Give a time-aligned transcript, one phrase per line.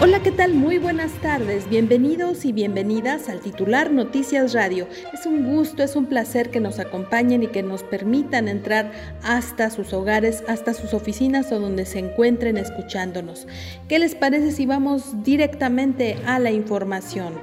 [0.00, 0.54] Hola, ¿qué tal?
[0.54, 1.68] Muy buenas tardes.
[1.68, 4.88] Bienvenidos y bienvenidas al titular Noticias Radio.
[5.12, 8.90] Es un gusto, es un placer que nos acompañen y que nos permitan entrar
[9.22, 13.46] hasta sus hogares, hasta sus oficinas o donde se encuentren escuchándonos.
[13.88, 17.34] ¿Qué les parece si vamos directamente a la información?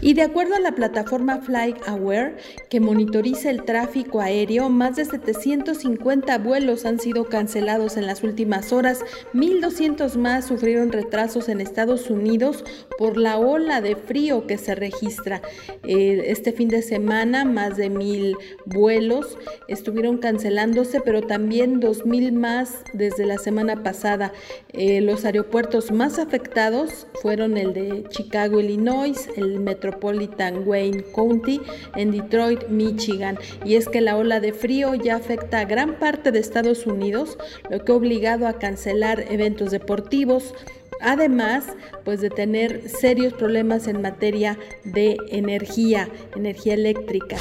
[0.00, 2.36] Y de acuerdo a la plataforma FlightAware,
[2.68, 8.72] que monitoriza el tráfico aéreo, más de 750 vuelos han sido cancelados en las últimas
[8.72, 9.00] horas,
[9.34, 12.64] 1.200 más sufrieron retrasos en Estados Unidos
[12.98, 15.42] por la ola de frío que se registra.
[15.82, 19.38] Eh, este fin de semana, más de 1.000 vuelos
[19.68, 24.32] estuvieron cancelándose, pero también 2.000 más desde la semana pasada.
[24.72, 31.60] Eh, los aeropuertos más afectados fueron el de Chicago, Illinois, el Metropolitan Wayne County
[31.96, 33.38] en Detroit, Michigan.
[33.64, 37.38] Y es que la ola de frío ya afecta a gran parte de Estados Unidos,
[37.70, 40.54] lo que ha obligado a cancelar eventos deportivos,
[41.00, 41.64] además
[42.04, 47.38] pues de tener serios problemas en materia de energía, energía eléctrica.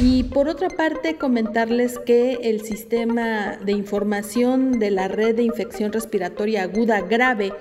[0.00, 5.92] Y por otra parte, comentarles que el sistema de información de la red de infección
[5.92, 7.52] respiratoria aguda grave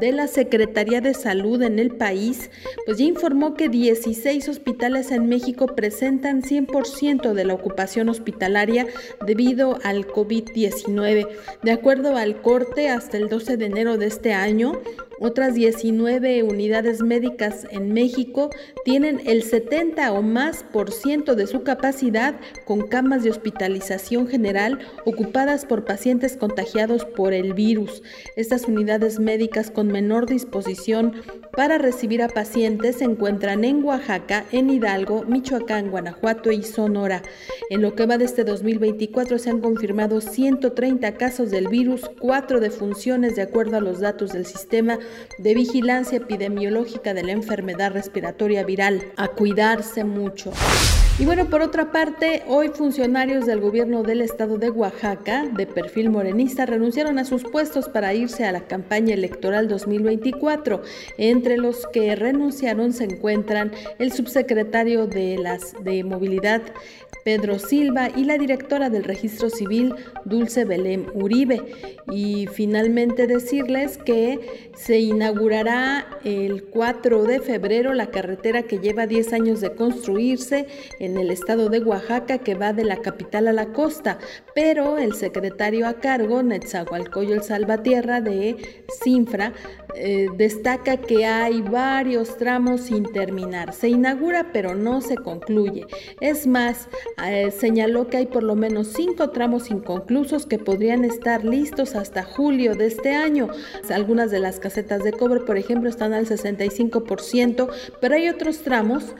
[0.00, 2.50] de la Secretaría de Salud en el país,
[2.84, 8.88] pues ya informó que 16 hospitales en México presentan 100% de la ocupación hospitalaria
[9.24, 11.28] debido al COVID-19.
[11.62, 14.80] De acuerdo al corte, hasta el 12 de enero de este año,
[15.20, 18.50] otras 19 unidades médicas en México
[18.84, 22.34] tienen el 70 o más por ciento de su capacidad
[22.64, 28.02] con camas de hospitalización general ocupadas por pacientes contagiados por el virus.
[28.36, 31.22] Estas unidades médicas con menor disposición
[31.56, 37.22] para recibir a pacientes se encuentran en Oaxaca, en Hidalgo, Michoacán, Guanajuato y Sonora.
[37.70, 42.60] En lo que va de este 2024 se han confirmado 130 casos del virus, 4
[42.60, 44.98] defunciones de acuerdo a los datos del sistema
[45.38, 49.02] de vigilancia epidemiológica de la enfermedad respiratoria viral.
[49.16, 50.52] A cuidarse mucho.
[51.16, 56.10] Y bueno, por otra parte, hoy funcionarios del gobierno del estado de Oaxaca, de perfil
[56.10, 60.82] morenista, renunciaron a sus puestos para irse a la campaña electoral 2024.
[61.16, 63.70] Entre los que renunciaron se encuentran
[64.00, 66.62] el subsecretario de las de movilidad
[67.24, 71.60] Pedro Silva y la directora del registro civil Dulce Belém Uribe.
[72.12, 79.32] Y finalmente decirles que se inaugurará el 4 de febrero la carretera que lleva 10
[79.32, 80.66] años de construirse
[81.00, 84.18] en el estado de Oaxaca que va de la capital a la costa,
[84.54, 89.52] pero el secretario a cargo, Netzahualcoyo el Salvatierra de Sinfra,
[89.96, 93.72] eh, destaca que hay varios tramos sin terminar.
[93.72, 95.86] Se inaugura pero no se concluye.
[96.20, 96.88] Es más,
[97.22, 102.24] eh, señaló que hay por lo menos cinco tramos inconclusos que podrían estar listos hasta
[102.24, 103.48] julio de este año.
[103.90, 107.68] Algunas de las casetas de cobre, por ejemplo, están al 65%,
[108.00, 109.14] pero hay otros tramos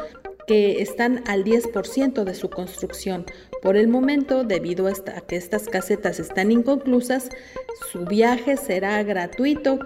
[0.47, 3.25] que están al 10% de su construcción.
[3.62, 7.31] Por el momento, debido a, a que estas casetas están inconclusas,
[7.91, 9.78] su viaje será gratuito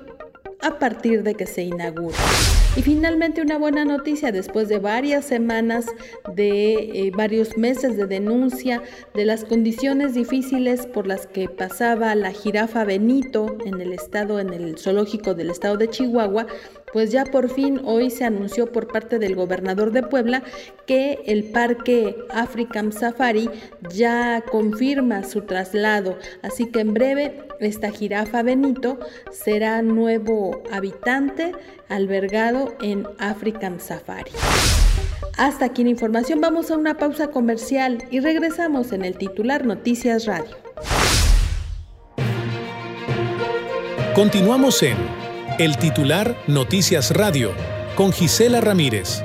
[0.60, 2.16] a partir de que se inaugure.
[2.76, 5.86] Y finalmente una buena noticia después de varias semanas,
[6.34, 8.82] de eh, varios meses de denuncia
[9.14, 14.52] de las condiciones difíciles por las que pasaba la jirafa Benito en el estado, en
[14.52, 16.46] el zoológico del estado de Chihuahua,
[16.92, 20.42] pues ya por fin hoy se anunció por parte del gobernador de Puebla
[20.86, 23.50] que el parque African Safari
[23.90, 28.98] ya confirma su traslado, así que en breve esta jirafa Benito
[29.30, 31.52] será nuevo habitante
[31.88, 34.32] albergado en African Safari.
[35.36, 40.26] Hasta aquí la información, vamos a una pausa comercial y regresamos en el titular Noticias
[40.26, 40.56] Radio.
[44.14, 44.96] Continuamos en
[45.58, 47.52] el titular Noticias Radio
[47.96, 49.22] con Gisela Ramírez.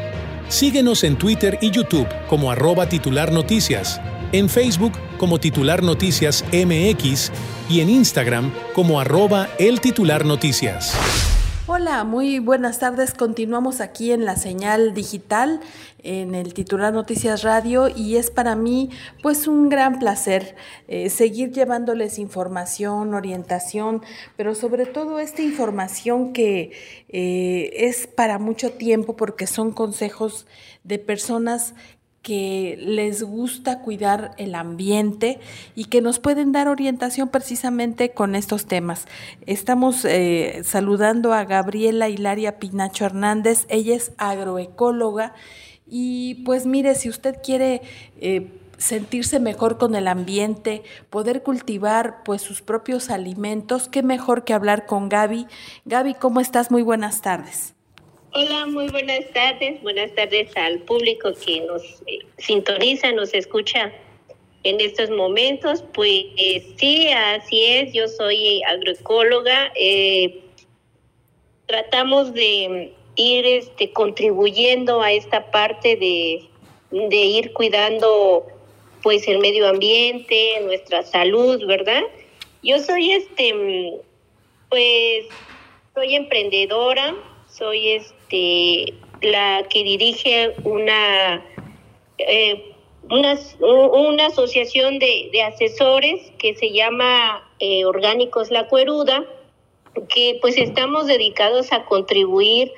[0.50, 4.02] Síguenos en Twitter y YouTube como arroba titular noticias,
[4.32, 7.32] en Facebook como titular noticias MX
[7.70, 10.98] y en Instagram como arroba el titular noticias.
[11.76, 13.16] Hola, muy buenas tardes.
[13.16, 15.60] Continuamos aquí en la señal digital,
[16.04, 18.92] en el titular Noticias Radio, y es para mí
[19.24, 20.56] pues un gran placer
[20.88, 24.04] eh, seguir llevándoles información, orientación,
[24.38, 26.74] pero sobre todo esta información que
[27.10, 30.46] eh, es para mucho tiempo porque son consejos
[30.84, 31.74] de personas
[32.24, 35.40] que les gusta cuidar el ambiente
[35.76, 39.06] y que nos pueden dar orientación precisamente con estos temas.
[39.46, 45.36] Estamos eh, saludando a Gabriela Hilaria Pinacho Hernández, ella es agroecóloga
[45.86, 47.82] y pues mire, si usted quiere...
[48.20, 54.54] Eh, sentirse mejor con el ambiente, poder cultivar pues sus propios alimentos, qué mejor que
[54.54, 55.48] hablar con Gaby.
[55.86, 56.70] Gaby, ¿cómo estás?
[56.70, 57.76] Muy buenas tardes.
[58.36, 59.80] Hola, muy buenas tardes.
[59.84, 63.92] Buenas tardes al público que nos eh, sintoniza, nos escucha
[64.64, 65.84] en estos momentos.
[65.94, 66.26] Pues
[66.78, 67.94] sí, así es.
[67.94, 69.72] Yo soy agroecóloga.
[69.76, 70.42] Eh,
[71.68, 76.44] tratamos de ir este, contribuyendo a esta parte de,
[76.90, 78.48] de ir cuidando
[79.04, 82.02] pues el medio ambiente, nuestra salud, ¿verdad?
[82.64, 84.02] Yo soy este,
[84.70, 85.28] pues,
[85.94, 87.14] soy emprendedora,
[87.54, 91.46] soy este, la que dirige una,
[92.18, 92.74] eh,
[93.10, 99.26] una, una, asociación de, de, asesores que se llama eh, Orgánicos La Cueruda,
[100.10, 102.72] que pues estamos dedicados a contribuir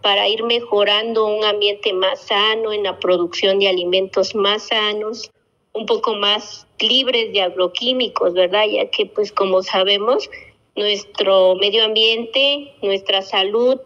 [0.00, 5.30] para ir mejorando un ambiente más sano, en la producción de alimentos más sanos,
[5.74, 8.64] un poco más libres de agroquímicos, ¿verdad?
[8.66, 10.30] Ya que pues como sabemos,
[10.74, 13.78] nuestro medio ambiente, nuestra salud,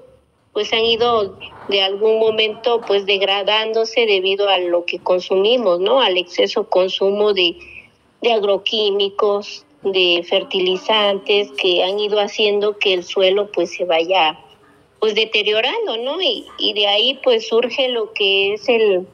[0.56, 1.36] pues han ido
[1.68, 6.00] de algún momento pues degradándose debido a lo que consumimos, ¿no?
[6.00, 7.58] Al exceso consumo de,
[8.22, 14.40] de agroquímicos, de fertilizantes que han ido haciendo que el suelo pues se vaya
[14.98, 16.22] pues deteriorando, ¿no?
[16.22, 19.06] Y, y de ahí pues surge lo que es el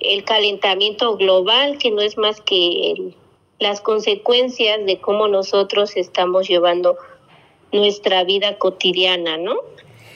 [0.00, 3.14] el calentamiento global, que no es más que
[3.58, 6.98] las consecuencias de cómo nosotros estamos llevando
[7.72, 9.56] nuestra vida cotidiana, ¿no?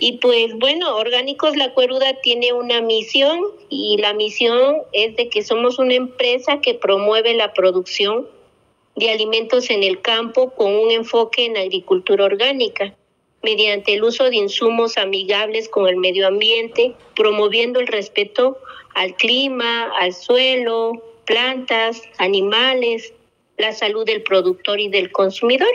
[0.00, 3.38] Y pues bueno, Orgánicos La Cueruda tiene una misión
[3.69, 8.26] y la misión es de que somos una empresa que promueve la producción
[8.97, 12.94] de alimentos en el campo con un enfoque en agricultura orgánica
[13.43, 18.58] mediante el uso de insumos amigables con el medio ambiente, promoviendo el respeto
[18.94, 23.12] al clima, al suelo, plantas, animales,
[23.56, 25.70] la salud del productor y del consumidor.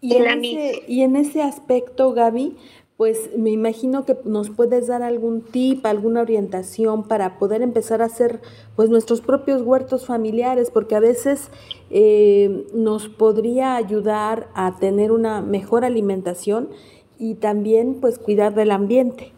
[0.00, 2.52] Y, en, ese, y en ese aspecto, Gaby,
[2.96, 8.06] pues me imagino que nos puedes dar algún tip, alguna orientación para poder empezar a
[8.06, 8.40] hacer
[8.74, 11.50] pues nuestros propios huertos familiares, porque a veces
[11.90, 16.70] eh, nos podría ayudar a tener una mejor alimentación
[17.18, 19.32] y también pues cuidar del ambiente.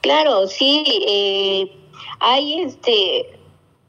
[0.00, 1.70] Claro, sí, eh,
[2.20, 3.38] hay este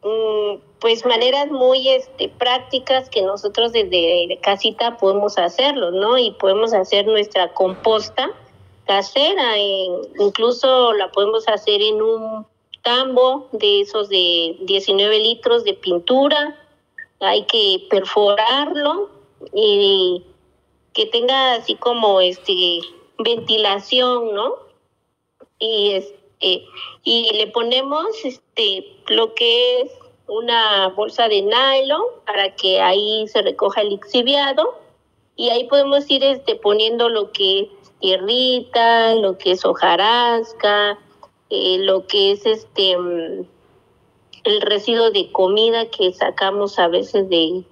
[0.03, 6.17] mm, pues maneras muy este prácticas que nosotros desde casita podemos hacerlo, ¿no?
[6.17, 8.29] Y podemos hacer nuestra composta
[8.85, 12.45] casera, incluso la podemos hacer en un
[12.83, 16.59] tambo de esos de 19 litros de pintura,
[17.19, 19.09] hay que perforarlo
[19.53, 20.23] y
[20.93, 22.79] que tenga así como este
[23.17, 24.55] ventilación, ¿no?
[25.59, 26.65] Y este
[27.03, 29.91] y le ponemos este lo que es
[30.27, 34.77] una bolsa de nylon para que ahí se recoja el lixiviado
[35.35, 37.69] y ahí podemos ir este poniendo lo que
[38.03, 40.99] tierrita, lo que es hojarasca,
[41.49, 43.45] eh, lo que es este mm,
[44.43, 47.63] el residuo de comida que sacamos a veces de,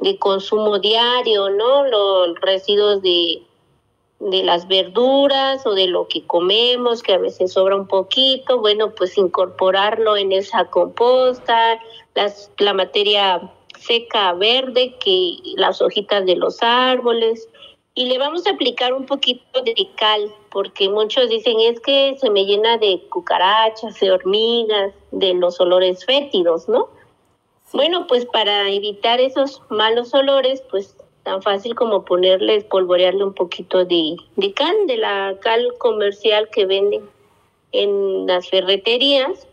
[0.00, 1.86] de consumo diario, ¿no?
[1.86, 3.42] Los residuos de,
[4.20, 8.90] de las verduras o de lo que comemos, que a veces sobra un poquito, bueno,
[8.90, 11.80] pues incorporarlo en esa composta,
[12.58, 17.48] la materia seca verde, que las hojitas de los árboles,
[17.94, 22.30] y le vamos a aplicar un poquito de cal, porque muchos dicen es que se
[22.30, 26.88] me llena de cucarachas, de hormigas, de los olores fétidos, ¿no?
[27.72, 33.84] Bueno, pues para evitar esos malos olores, pues tan fácil como ponerle, espolvorearle un poquito
[33.84, 37.08] de, de cal, de la cal comercial que venden
[37.72, 39.46] en las ferreterías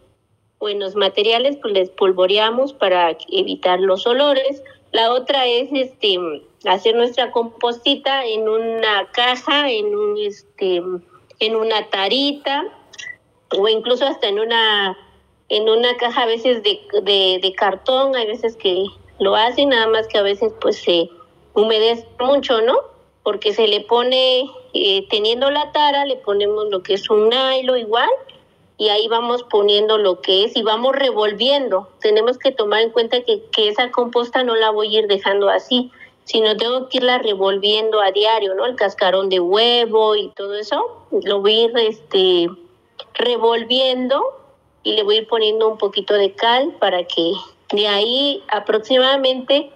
[0.57, 4.63] o en los materiales, pues les polvoreamos para evitar los olores.
[4.91, 6.17] La otra es este
[6.65, 10.81] hacer nuestra compostita en una caja, en un este,
[11.39, 12.65] en una tarita,
[13.57, 14.97] o incluso hasta en una
[15.49, 16.79] en una caja a veces de,
[17.41, 18.85] de, cartón, hay veces que
[19.19, 21.09] lo hacen, nada más que a veces pues se
[21.55, 22.77] humedece mucho, ¿no?
[23.23, 27.79] Porque se le pone, eh, teniendo la tara, le ponemos lo que es un nylon
[27.79, 28.09] igual,
[28.77, 31.89] y ahí vamos poniendo lo que es y vamos revolviendo.
[31.99, 35.49] Tenemos que tomar en cuenta que, que esa composta no la voy a ir dejando
[35.49, 35.91] así,
[36.29, 38.67] sino tengo que irla revolviendo a diario, ¿no?
[38.67, 42.47] El cascarón de huevo y todo eso, lo voy a ir este,
[43.15, 44.21] revolviendo
[44.83, 47.31] y le voy a ir poniendo un poquito de cal para que
[47.71, 49.71] de ahí aproximadamente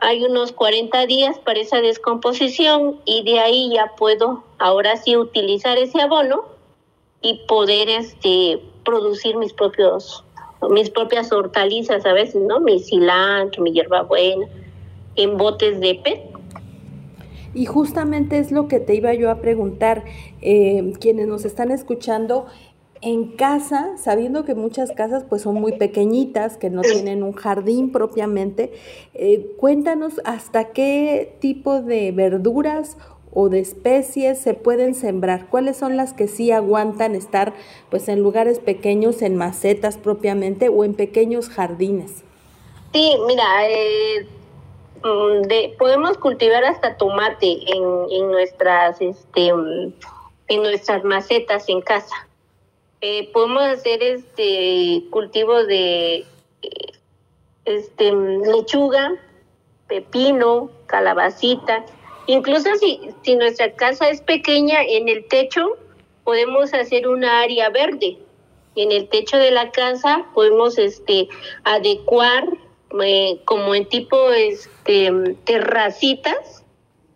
[0.00, 5.76] hay unos 40 días para esa descomposición y de ahí ya puedo ahora sí utilizar
[5.76, 6.46] ese abono
[7.20, 10.24] y poder este producir mis propios
[10.70, 12.60] mis propias hortalizas a veces, ¿no?
[12.60, 14.48] Mi cilantro, mi hierbabuena
[15.18, 16.20] en botes de PET.
[17.54, 20.04] Y justamente es lo que te iba yo a preguntar,
[20.40, 22.46] eh, quienes nos están escuchando,
[23.00, 27.92] en casa, sabiendo que muchas casas pues son muy pequeñitas, que no tienen un jardín
[27.92, 28.72] propiamente,
[29.14, 32.96] eh, cuéntanos hasta qué tipo de verduras
[33.32, 37.54] o de especies se pueden sembrar, cuáles son las que sí aguantan estar
[37.90, 42.24] pues en lugares pequeños, en macetas propiamente o en pequeños jardines.
[42.92, 44.26] Sí, mira, eh,
[45.02, 49.92] de, podemos cultivar hasta tomate en, en nuestras este, mm,
[50.48, 52.28] en nuestras macetas en casa
[53.00, 56.92] eh, podemos hacer este cultivo de eh,
[57.64, 59.14] este lechuga,
[59.86, 61.84] pepino, calabacita.
[62.26, 65.76] Incluso si, si nuestra casa es pequeña, en el techo
[66.24, 68.18] podemos hacer una área verde.
[68.74, 71.28] En el techo de la casa podemos este
[71.62, 72.48] adecuar
[73.02, 76.64] eh, como en tipo este terracitas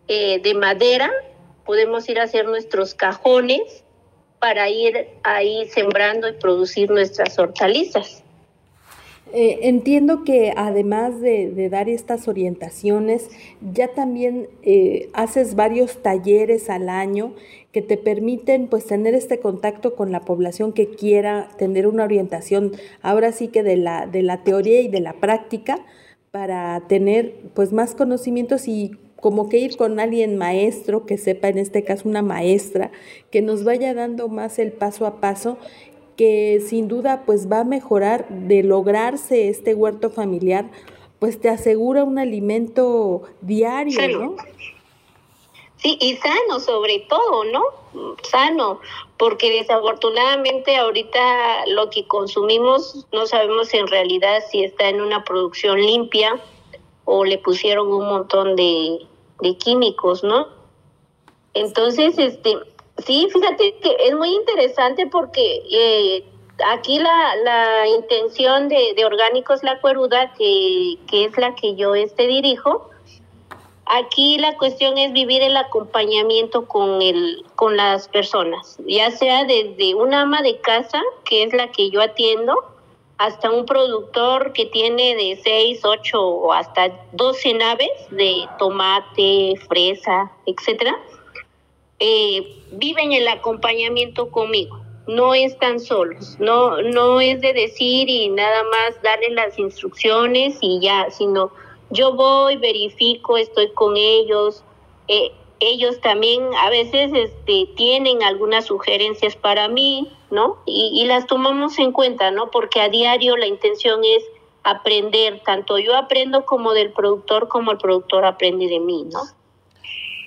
[0.07, 1.11] eh, de madera.
[1.65, 3.83] Podemos ir a hacer nuestros cajones
[4.39, 8.22] para ir ahí sembrando y producir nuestras hortalizas.
[9.35, 13.29] Eh, entiendo que además de, dar estas orientaciones,
[13.73, 17.33] ya también eh, haces varios talleres al año
[17.71, 22.73] que te permiten pues tener este contacto con la población que quiera tener una orientación
[23.01, 25.83] ahora sí que de la, de la teoría y de la práctica
[26.29, 28.91] para tener pues más conocimientos y
[29.23, 32.91] como que ir con alguien maestro, que sepa en este caso una maestra,
[33.31, 35.57] que nos vaya dando más el paso a paso,
[36.15, 40.69] que sin duda pues va a mejorar de lograrse este huerto familiar,
[41.19, 44.35] pues te asegura un alimento diario, ¿no?
[45.77, 47.63] Sí, y sano sobre todo, ¿no?
[48.23, 48.79] Sano,
[49.17, 55.81] porque desafortunadamente ahorita lo que consumimos no sabemos en realidad si está en una producción
[55.81, 56.39] limpia
[57.05, 58.99] o le pusieron un montón de,
[59.41, 60.47] de químicos, ¿no?
[61.53, 62.55] Entonces, este,
[63.05, 66.23] sí, fíjate que es muy interesante porque eh,
[66.71, 71.95] aquí la, la intención de, de Orgánicos La Cueruda, que, que es la que yo
[71.95, 72.89] este dirijo,
[73.85, 79.95] aquí la cuestión es vivir el acompañamiento con el con las personas, ya sea desde
[79.95, 82.55] una ama de casa, que es la que yo atiendo,
[83.17, 90.31] hasta un productor que tiene de 6, 8 o hasta 12 naves de tomate, fresa,
[90.45, 90.99] etcétera,
[92.05, 94.81] eh, viven el acompañamiento conmigo.
[95.07, 100.81] No están solos, no, no es de decir y nada más darle las instrucciones y
[100.81, 101.51] ya, sino
[101.91, 104.65] yo voy, verifico, estoy con ellos,
[105.07, 105.31] eh,
[105.61, 110.57] ellos también a veces este, tienen algunas sugerencias para mí, ¿no?
[110.65, 112.51] Y, las tomamos en cuenta, ¿no?
[112.51, 114.25] Porque a diario la intención es
[114.63, 119.21] aprender, tanto yo aprendo como del productor, como el productor aprende de mí, ¿no?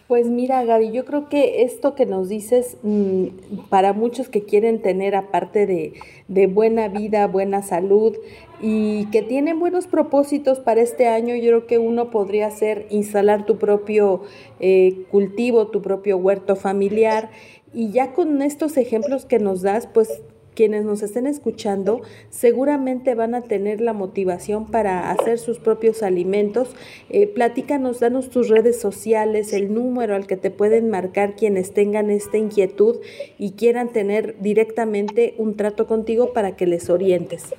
[0.09, 3.27] Pues mira, Gaby, yo creo que esto que nos dices, mm,
[3.69, 5.95] para muchos que quieren tener, aparte de,
[6.29, 8.17] de, buena vida, buena salud
[8.63, 13.47] y que tienen buenos propósitos para este año, yo creo que uno podría ser instalar
[13.47, 14.23] tu propio
[14.61, 17.31] eh, cultivo, tu propio huerto familiar.
[17.75, 20.23] Y ya con estos ejemplos que nos das, pues
[20.57, 26.71] quienes nos estén escuchando seguramente van a tener la motivación para hacer sus propios alimentos.
[27.11, 32.11] Eh, platícanos, danos tus redes sociales, el número al que te pueden marcar quienes tengan
[32.11, 32.97] esta inquietud
[33.39, 37.55] y quieran tener directamente un trato contigo para que les orientes.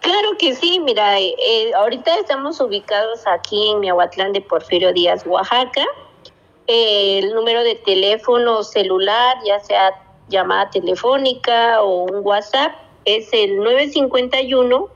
[0.00, 5.26] Claro que sí, mira, eh, eh, ahorita estamos ubicados aquí en Miahuatlán de Porfirio Díaz,
[5.26, 5.84] Oaxaca.
[6.66, 12.72] el número de teléfono celular, ya sea llamada telefónica o un WhatsApp
[13.04, 14.88] es el 951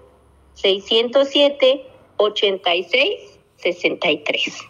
[0.55, 4.63] 607 86 63.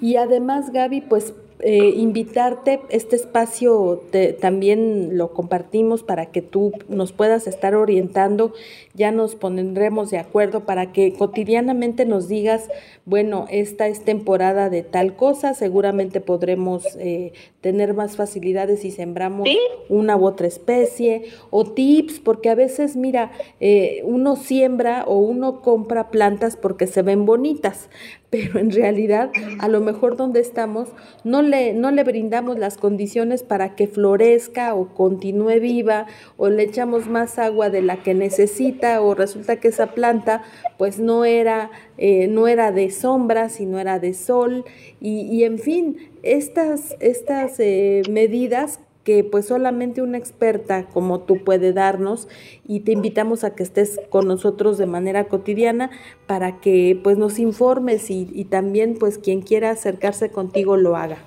[0.00, 4.00] Y además, Gaby, pues eh, invitarte, este espacio
[4.40, 8.52] también lo compartimos para que tú nos puedas estar orientando,
[8.98, 12.68] ya nos pondremos de acuerdo para que cotidianamente nos digas,
[13.04, 19.48] bueno, esta es temporada de tal cosa, seguramente podremos eh, tener más facilidades si sembramos
[19.88, 25.62] una u otra especie, o tips, porque a veces, mira, eh, uno siembra o uno
[25.62, 27.88] compra plantas porque se ven bonitas,
[28.30, 30.90] pero en realidad a lo mejor donde estamos
[31.24, 36.64] no le, no le brindamos las condiciones para que florezca o continúe viva o le
[36.64, 40.42] echamos más agua de la que necesita o resulta que esa planta
[40.76, 44.64] pues no era, eh, no era de sombra sino era de sol
[45.00, 51.42] y, y en fin estas, estas eh, medidas que pues solamente una experta como tú
[51.42, 52.28] puede darnos
[52.66, 55.90] y te invitamos a que estés con nosotros de manera cotidiana
[56.26, 61.24] para que pues nos informes y, también pues quien quiera acercarse contigo lo haga.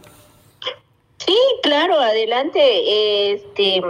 [1.25, 3.33] Sí, claro, adelante.
[3.33, 3.81] Este,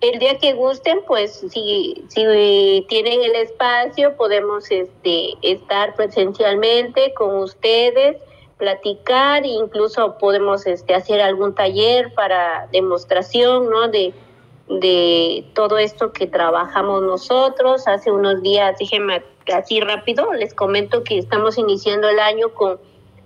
[0.00, 7.36] el día que gusten, pues si, si tienen el espacio, podemos este, estar presencialmente con
[7.36, 8.16] ustedes
[8.58, 13.88] platicar, incluso podemos este, hacer algún taller para demostración, ¿no?
[13.88, 14.14] De,
[14.68, 17.86] de todo esto que trabajamos nosotros.
[17.86, 19.22] Hace unos días, déjenme
[19.54, 22.80] así rápido, les comento que estamos iniciando el año con,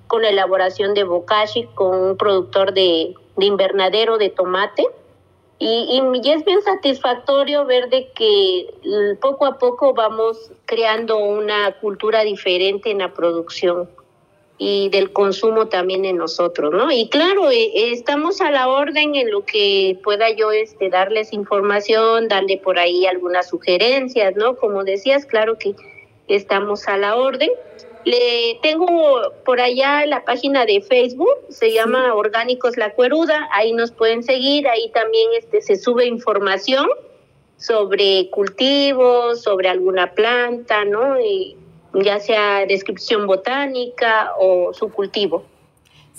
[0.06, 4.86] con la elaboración de bokashi con un productor de, de invernadero de tomate.
[5.62, 8.66] Y, y, es bien satisfactorio ver de que
[9.20, 13.86] poco a poco vamos creando una cultura diferente en la producción
[14.62, 16.92] y del consumo también en nosotros, ¿no?
[16.92, 22.28] Y claro, eh, estamos a la orden en lo que pueda yo este, darles información,
[22.28, 24.56] darle por ahí algunas sugerencias, ¿no?
[24.56, 25.74] Como decías, claro que
[26.28, 27.50] estamos a la orden.
[28.04, 28.86] Le tengo
[29.44, 34.66] por allá la página de Facebook, se llama Orgánicos La Cueruda, ahí nos pueden seguir,
[34.68, 36.88] ahí también este se sube información
[37.58, 41.20] sobre cultivos, sobre alguna planta, ¿no?
[41.20, 41.56] Y
[41.92, 45.44] ya sea descripción botánica o su cultivo.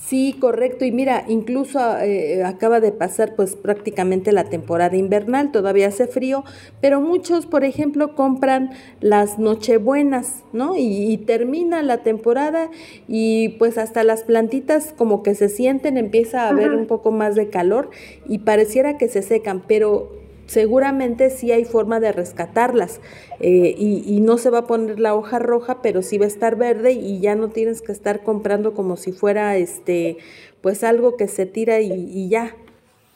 [0.05, 0.83] Sí, correcto.
[0.83, 6.43] Y mira, incluso eh, acaba de pasar pues prácticamente la temporada invernal, todavía hace frío,
[6.81, 10.75] pero muchos, por ejemplo, compran las nochebuenas, ¿no?
[10.75, 12.69] Y, y, termina la temporada
[13.07, 17.35] y pues hasta las plantitas como que se sienten, empieza a haber un poco más
[17.35, 17.89] de calor
[18.27, 20.20] y pareciera que se secan, pero
[20.51, 22.99] seguramente sí hay forma de rescatarlas
[23.39, 26.57] eh, y, no se va a poner la hoja roja, pero sí va a estar
[26.57, 30.17] verde y ya no tienes que estar comprando como si fuera este
[30.61, 32.55] pues algo que se tira y, ya.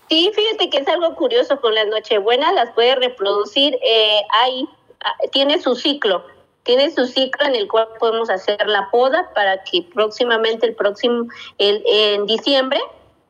[0.09, 4.67] Sí, fíjate que es algo curioso con las nochebuenas, las puede reproducir, eh, hay,
[5.01, 6.23] ah, tiene su ciclo,
[6.63, 11.27] tiene su ciclo en el cual podemos hacer la poda para que próximamente el próximo,
[11.57, 12.79] el, en diciembre,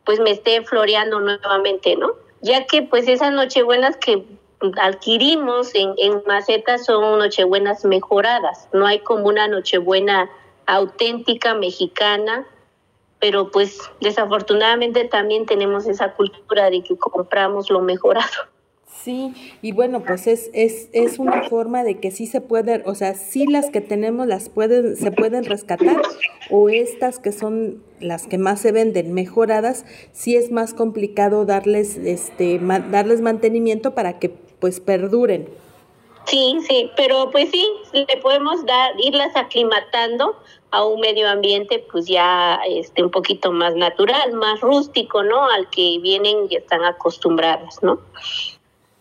[0.05, 2.24] pues me esté floreando nuevamente, ¿no?
[2.45, 4.23] Ya que pues esas nochebuenas que
[4.79, 10.29] adquirimos en, en macetas son nochebuenas mejoradas, no hay como una nochebuena
[10.67, 12.45] auténtica mexicana,
[13.19, 18.54] pero pues desafortunadamente también tenemos esa cultura de que compramos lo mejorado.
[19.03, 22.95] Sí, y bueno, pues es, es, es una forma de que sí se puede, o
[22.95, 26.01] sea, sí las que tenemos las pueden, se pueden rescatar,
[26.49, 31.97] o estas que son las que más se venden mejoradas, sí es más complicado darles,
[31.97, 34.29] este, darles mantenimiento para que
[34.59, 35.49] pues perduren.
[36.25, 40.35] Sí, sí, pero pues sí, le podemos dar, irlas aclimatando
[40.71, 45.47] a un medio ambiente pues ya este un poquito más natural, más rústico, ¿no?
[45.47, 47.99] Al que vienen y están acostumbradas, ¿no?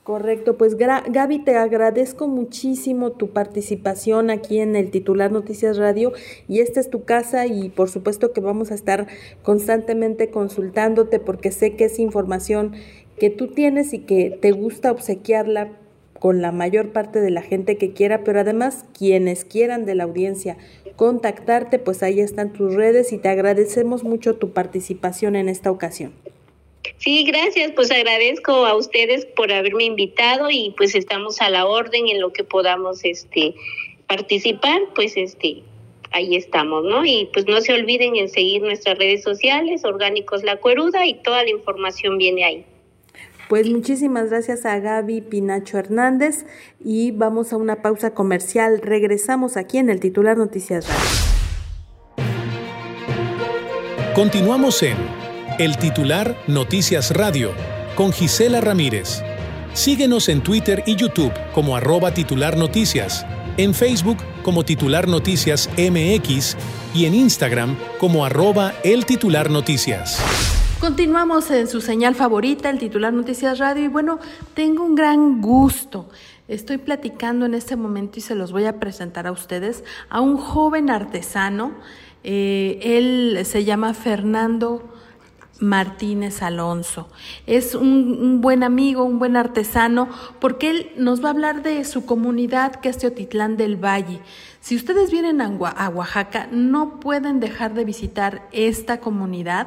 [0.05, 6.13] Correcto, pues Gaby, te agradezco muchísimo tu participación aquí en el titular Noticias Radio
[6.47, 9.07] y esta es tu casa y por supuesto que vamos a estar
[9.43, 12.75] constantemente consultándote porque sé que es información
[13.19, 15.73] que tú tienes y que te gusta obsequiarla
[16.19, 20.05] con la mayor parte de la gente que quiera, pero además quienes quieran de la
[20.05, 20.59] audiencia
[20.97, 26.13] contactarte, pues ahí están tus redes y te agradecemos mucho tu participación en esta ocasión.
[26.99, 27.73] Sí, gracias.
[27.73, 32.33] Pues agradezco a ustedes por haberme invitado y pues estamos a la orden en lo
[32.33, 33.55] que podamos este
[34.07, 35.63] participar, pues este
[36.13, 37.05] ahí estamos, ¿no?
[37.05, 41.43] Y pues no se olviden en seguir nuestras redes sociales, Orgánicos La Cueruda y toda
[41.43, 42.65] la información viene ahí.
[43.49, 46.47] Pues muchísimas gracias a Gaby Pinacho Hernández
[46.83, 48.81] y vamos a una pausa comercial.
[48.81, 51.05] Regresamos aquí en el titular Noticias Radio.
[54.15, 55.24] Continuamos en
[55.59, 57.53] el titular Noticias Radio
[57.95, 59.23] con Gisela Ramírez.
[59.73, 63.25] Síguenos en Twitter y YouTube como arroba titular noticias,
[63.57, 66.57] en Facebook como titular noticias MX
[66.93, 70.19] y en Instagram como arroba el titular noticias.
[70.81, 74.19] Continuamos en su señal favorita, el titular Noticias Radio, y bueno,
[74.55, 76.11] tengo un gran gusto.
[76.47, 80.37] Estoy platicando en este momento y se los voy a presentar a ustedes a un
[80.37, 81.73] joven artesano.
[82.23, 84.94] Eh, él se llama Fernando
[85.65, 87.09] Martínez Alonso.
[87.47, 90.09] Es un, buen amigo, un buen artesano,
[90.41, 94.21] porque él nos va a hablar de su comunidad que es Teotitlán del Valle.
[94.65, 99.67] Si ustedes vienen a Oaxaca, no pueden dejar de visitar esta comunidad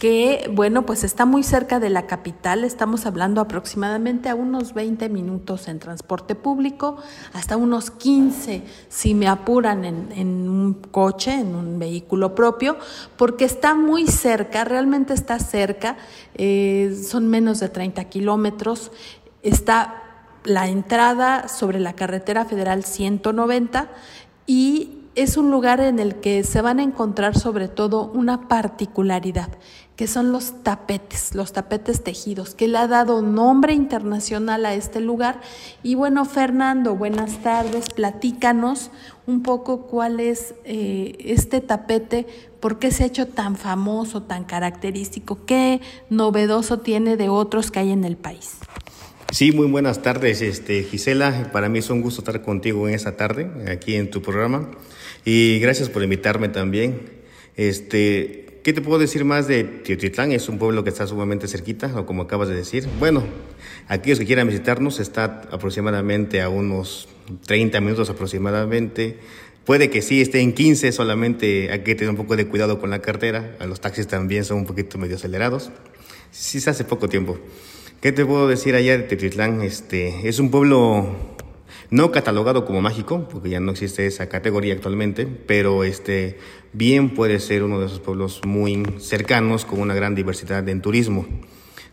[0.00, 2.64] que, bueno, pues está muy cerca de la capital.
[2.64, 6.96] Estamos hablando aproximadamente a unos 20 minutos en transporte público,
[7.34, 12.78] hasta unos 15 si me apuran en, un coche, en un vehículo propio,
[13.18, 15.98] porque está muy cerca, realmente está cerca,
[16.34, 18.90] eh, son menos de 30 kilómetros.
[19.42, 20.02] Está
[20.44, 23.90] la entrada sobre la carretera federal 190
[24.50, 29.48] y es un lugar en el que se van a encontrar sobre todo una particularidad,
[29.94, 34.98] que son los tapetes, los tapetes tejidos, que le ha dado nombre internacional a este
[34.98, 35.40] lugar.
[35.84, 38.90] Y bueno, Fernando, buenas tardes, platícanos
[39.28, 42.26] un poco cuál es eh, este tapete,
[42.58, 47.78] por qué se ha hecho tan famoso, tan característico, qué novedoso tiene de otros que
[47.78, 48.58] hay en el país.
[49.32, 51.50] Sí, muy buenas tardes, este, Gisela.
[51.52, 54.68] Para mí es un gusto estar contigo en esta tarde, aquí en tu programa.
[55.24, 57.00] Y gracias por invitarme también.
[57.56, 60.32] Este, ¿Qué te puedo decir más de Teotitlán?
[60.32, 62.88] Es un pueblo que está sumamente cerquita, o como acabas de decir.
[62.98, 63.22] Bueno,
[63.86, 67.08] aquellos que quieran visitarnos está aproximadamente a unos
[67.46, 69.18] 30 minutos aproximadamente.
[69.64, 72.90] Puede que sí esté en 15, solamente hay que tener un poco de cuidado con
[72.90, 73.56] la cartera.
[73.64, 75.70] Los taxis también son un poquito medio acelerados.
[76.32, 77.38] Sí se hace poco tiempo.
[78.00, 79.60] ¿Qué te puedo decir allá de Teotitlán?
[79.60, 81.16] Este, es un pueblo
[81.90, 86.38] no catalogado como mágico, porque ya no existe esa categoría actualmente, pero este,
[86.72, 91.26] bien puede ser uno de esos pueblos muy cercanos con una gran diversidad en turismo.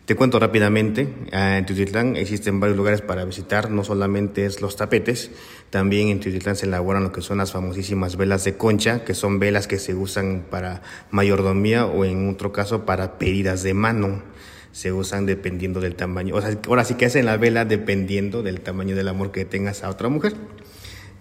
[0.06, 5.30] Te cuento rápidamente, en Teotitlán existen varios lugares para visitar, no solamente es los tapetes,
[5.68, 9.38] también en Teotitlán se elaboran lo que son las famosísimas velas de concha, que son
[9.38, 14.22] velas que se usan para mayordomía o en otro caso para pedidas de mano
[14.72, 16.34] se usan dependiendo del tamaño.
[16.34, 19.82] O sea, ahora sí que hacen la vela dependiendo del tamaño del amor que tengas
[19.82, 20.34] a otra mujer.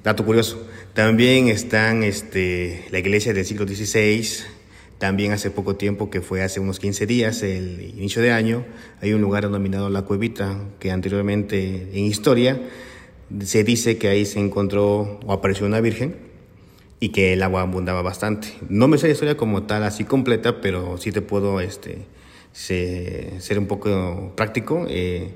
[0.04, 0.66] Dato curioso.
[0.94, 4.26] También están este, la iglesia del siglo XVI.
[4.98, 8.66] También hace poco tiempo, que fue hace unos 15 días, el inicio de año,
[9.00, 12.60] hay un lugar denominado La Cuevita, que anteriormente en historia
[13.44, 16.16] se dice que ahí se encontró o apareció una virgen
[17.00, 18.56] y que el agua abundaba bastante.
[18.70, 22.06] No me sé la historia como tal, así completa, pero sí te puedo este,
[22.58, 24.86] ser un poco práctico.
[24.90, 25.32] Eh,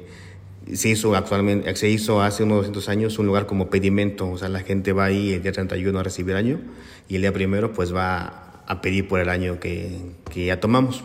[0.74, 4.50] se hizo actualmente, se hizo hace unos 200 años un lugar como pedimento, o sea,
[4.50, 6.60] la gente va ahí el día 31 a recibir año
[7.10, 10.00] y el día primero pues va a pedir por el año que,
[10.32, 11.04] que ya tomamos.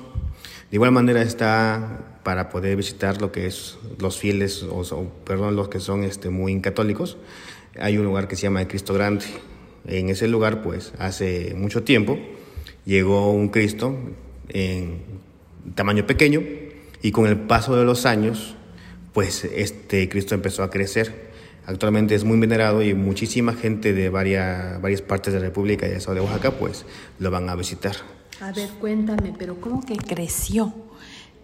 [0.70, 5.68] De igual manera está para poder visitar lo que es los fieles, o, perdón, los
[5.68, 7.16] que son este, muy católicos,
[7.78, 9.24] hay un lugar que se llama el Cristo Grande.
[9.86, 12.18] En ese lugar, pues, hace mucho tiempo
[12.84, 13.96] llegó un Cristo
[14.48, 15.02] en
[15.74, 16.42] tamaño pequeño
[17.02, 18.54] y con el paso de los años,
[19.12, 21.26] pues este Cristo empezó a crecer.
[21.66, 25.90] Actualmente es muy venerado y muchísima gente de varias, varias partes de la República y
[25.90, 26.86] de de Oaxaca, pues
[27.18, 27.96] lo van a visitar.
[28.40, 30.72] A ver, cuéntame, pero ¿cómo que creció?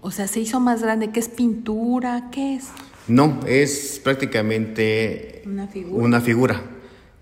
[0.01, 1.11] O sea, ¿se hizo más grande?
[1.11, 2.29] ¿Qué es pintura?
[2.31, 2.69] ¿Qué es?
[3.09, 6.05] No, es prácticamente una figura.
[6.05, 6.63] Una figura.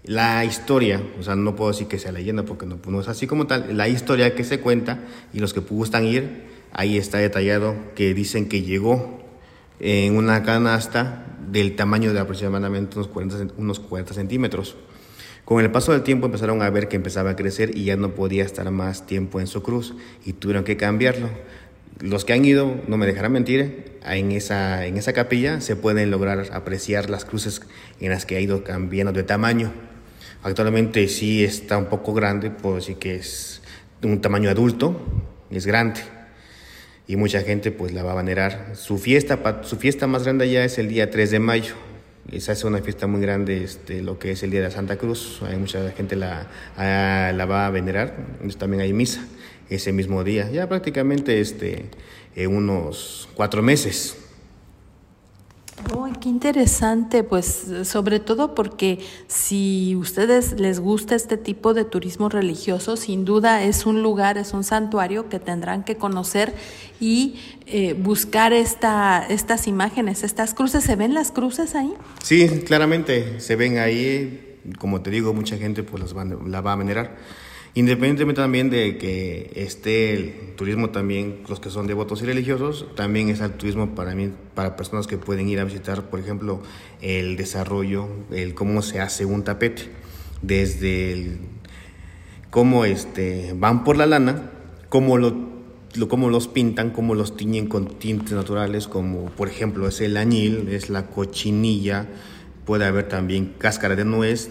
[0.05, 3.27] La historia, o sea, no puedo decir que sea leyenda porque no, no es así
[3.27, 4.99] como tal, la historia que se cuenta
[5.33, 9.21] y los que gustan ir Ahí está detallado que dicen que llegó
[9.81, 14.77] en una canasta del tamaño de aproximadamente unos 40, unos 40 centímetros.
[15.45, 18.15] Con el paso del tiempo empezaron a ver que empezaba a crecer y ya no
[18.15, 21.29] podía estar más tiempo en su cruz y tuvieron que cambiarlo.
[21.99, 26.11] Los que han ido, no me dejarán mentir, en esa, en esa capilla se pueden
[26.11, 27.63] lograr apreciar las cruces
[28.01, 29.73] en las que ha ido cambiando de tamaño.
[30.43, 33.61] Actualmente sí está un poco grande, puedo decir que es
[34.03, 34.99] un tamaño adulto,
[35.51, 36.01] es grande
[37.11, 38.71] y mucha gente pues la va a venerar.
[38.75, 41.75] Su fiesta, su fiesta más grande ya es el día 3 de mayo.
[42.39, 44.97] Se hace una fiesta muy grande, este, lo que es el Día de la Santa
[44.97, 45.41] Cruz.
[45.43, 46.47] Hay mucha gente la,
[46.77, 48.15] la va a venerar.
[48.57, 49.27] También hay misa
[49.69, 50.49] ese mismo día.
[50.53, 51.87] Ya prácticamente este,
[52.37, 54.17] en unos cuatro meses
[56.21, 62.97] qué interesante, pues sobre todo porque si ustedes les gusta este tipo de turismo religioso,
[62.97, 66.55] sin duda es un lugar, es un santuario que tendrán que conocer
[67.01, 70.85] y eh, buscar esta, estas imágenes, estas cruces.
[70.85, 71.93] ¿Se ven las cruces ahí?
[72.23, 74.59] Sí, claramente se ven ahí.
[74.79, 77.17] Como te digo, mucha gente pues las va, la va a venerar.
[77.75, 83.29] Independientemente también de que esté el turismo también, los que son devotos y religiosos, también
[83.29, 86.63] es el turismo para mí, para personas que pueden ir a visitar, por ejemplo,
[87.01, 89.85] el desarrollo, el cómo se hace un tapete,
[90.43, 91.39] desde el,
[92.51, 94.51] cómo este, van por la lana,
[94.89, 95.51] cómo lo
[96.09, 100.69] cómo los pintan, cómo los tiñen con tintes naturales, como por ejemplo es el añil,
[100.69, 102.07] es la cochinilla,
[102.65, 104.51] puede haber también cáscara de nuez,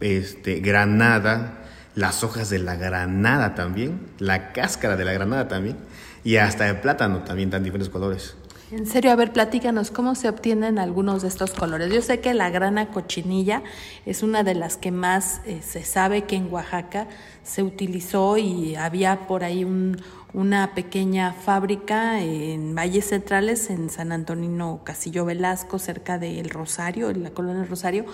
[0.00, 1.57] este, granada,
[1.98, 5.76] las hojas de la granada también, la cáscara de la granada también,
[6.22, 8.36] y hasta el plátano también dan diferentes colores.
[8.70, 11.92] En serio, a ver, platícanos cómo se obtienen algunos de estos colores.
[11.92, 13.62] Yo sé que la grana cochinilla
[14.06, 17.08] es una de las que más eh, se sabe que en Oaxaca
[17.42, 19.96] se utilizó y había por ahí un,
[20.34, 27.22] una pequeña fábrica en Valles Centrales, en San Antonino Casillo Velasco, cerca del Rosario, en
[27.22, 28.04] la colonia Rosario,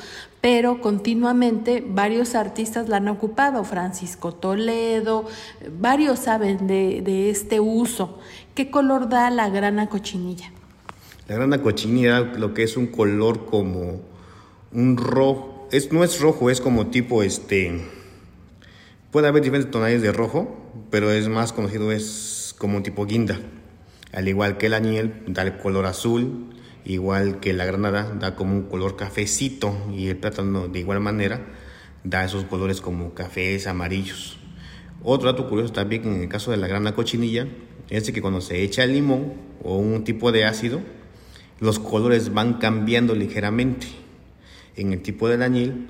[0.40, 5.26] pero continuamente varios artistas la han ocupado, Francisco Toledo,
[5.80, 8.18] varios saben de, de este uso.
[8.54, 10.52] ¿Qué color da la grana cochinilla?
[11.26, 14.00] La grana cochinilla, lo que es un color como
[14.72, 17.82] un rojo, es, no es rojo, es como tipo este
[19.14, 23.38] Puede haber diferentes tonalidades de rojo, pero es más conocido es como tipo guinda.
[24.12, 26.50] Al igual que el añil da el color azul,
[26.84, 31.46] igual que la granada da como un color cafecito y el plátano de igual manera
[32.02, 34.36] da esos colores como cafés, amarillos.
[35.04, 37.46] Otro dato curioso también en el caso de la grana cochinilla
[37.90, 40.80] es que cuando se echa el limón o un tipo de ácido,
[41.60, 43.86] los colores van cambiando ligeramente.
[44.74, 45.88] En el tipo del añil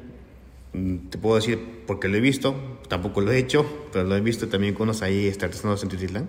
[0.75, 2.57] Mm, te puedo decir porque lo he visto,
[2.89, 6.29] tampoco lo he hecho, pero lo he visto también con unos ahí artesanos en Tutitlán.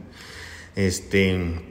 [0.75, 1.61] Este,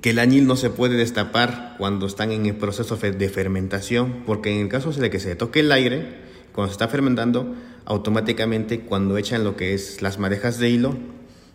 [0.00, 4.54] que el añil no se puede destapar cuando están en el proceso de fermentación, porque
[4.54, 6.20] en el caso de que se toque el aire,
[6.52, 10.96] cuando se está fermentando, automáticamente cuando echan lo que es las madejas de hilo,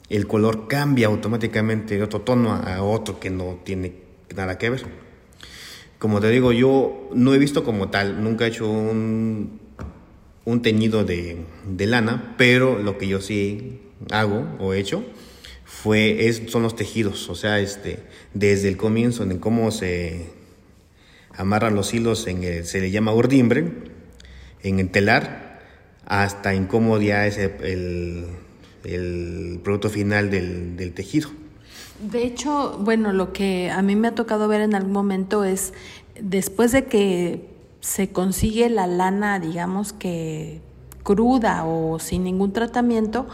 [0.10, 3.94] el color cambia automáticamente de otro tono a otro que no tiene
[4.36, 4.86] nada que ver.
[6.00, 9.67] Como te digo, yo no he visto como tal, nunca he hecho un
[10.48, 11.46] un teñido de,
[11.78, 13.82] lana, pero lo que yo sí
[14.12, 15.04] hago o he hecho
[15.66, 18.00] fue, es, son los tejidos, o sea, este,
[18.34, 20.30] desde el comienzo, en cómo se
[21.36, 23.74] amarran los hilos, en se le llama urdimbre,
[24.64, 25.60] en el telar,
[26.06, 28.28] hasta en cómo ya es el,
[29.66, 31.30] producto final del, del tejido.
[32.10, 35.74] De hecho, bueno, lo que a mí me ha tocado ver en algún momento es,
[36.22, 40.62] después de que se consigue la lana, digamos que
[41.08, 43.28] cruda o sin ningún tratamiento,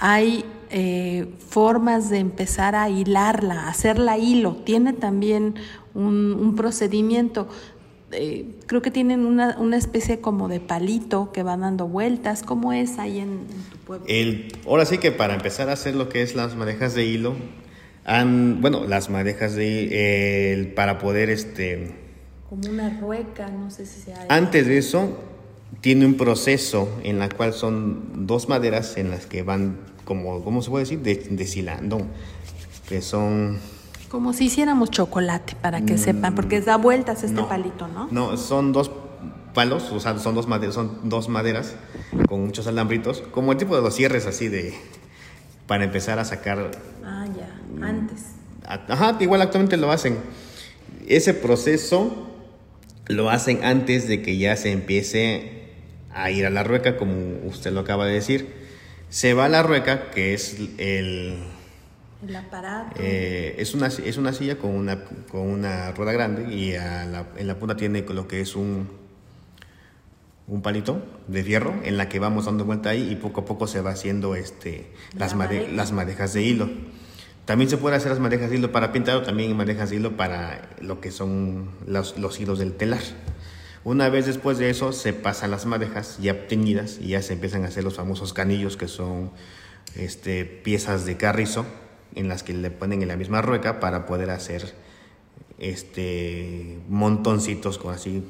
[0.00, 4.56] hay eh, formas de empezar a hilarla, hacerla hilo.
[4.64, 5.54] Tiene también
[5.94, 7.48] un, procedimiento.
[8.10, 12.42] Eh, creo que tienen una, una, especie como de palito que va dando vueltas.
[12.42, 14.06] ¿Cómo es ahí en, tu pueblo?
[14.08, 17.36] El, ahora sí que para empezar a hacer lo que es las madejas de hilo,
[18.04, 21.92] bueno, las madejas de para poder este
[22.50, 24.26] como una rueca, no sé si sea...
[24.28, 25.16] Antes de eso,
[25.80, 30.60] tiene un proceso en la cual son dos maderas en las que van, como, ¿cómo
[30.60, 31.28] se puede decir?
[31.30, 32.02] deshilando,
[32.88, 33.58] que son...
[34.08, 38.08] Como si hiciéramos chocolate, para que mm, sepan, porque da vueltas este palito, ¿no?
[38.10, 38.90] No, son dos
[39.54, 41.76] palos, o sea, son dos maderas, son dos maderas
[42.28, 44.74] con muchos alambritos, como el tipo de los cierres así de
[45.68, 46.72] para empezar a sacar.
[47.04, 48.22] Ah, ya, antes.
[48.66, 50.18] Ajá, igual actualmente lo hacen.
[51.06, 52.29] Ese proceso
[53.10, 55.60] lo hacen antes de que ya se empiece
[56.12, 58.54] a ir a la rueca, como usted lo acaba de decir.
[59.08, 61.38] Se va a la rueca, que es el...
[62.26, 63.00] El aparato.
[63.00, 67.58] Eh, es, una, es una silla con una, con una rueda grande y en la
[67.58, 68.88] punta tiene lo que es un,
[70.46, 73.66] un palito de fierro en la que vamos dando vuelta ahí y poco a poco
[73.66, 75.34] se va haciendo este, las,
[75.72, 76.68] las madejas de hilo.
[77.50, 80.16] También se puede hacer las madejas de hilo para pintar o también madejas de hilo
[80.16, 83.00] para lo que son los, hilos del telar.
[83.82, 87.64] Una vez después de eso se pasan las madejas ya teñidas y ya se empiezan
[87.64, 89.32] a hacer los famosos canillos que son
[89.96, 91.66] este, piezas de carrizo
[92.14, 94.72] en las que le ponen en la misma rueca para poder hacer
[95.58, 98.22] este montoncitos con así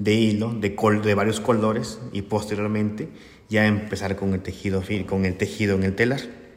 [0.00, 3.08] de hilo de, de varios colores y posteriormente
[3.48, 6.47] ya empezar con el tejido con el tejido en el telar.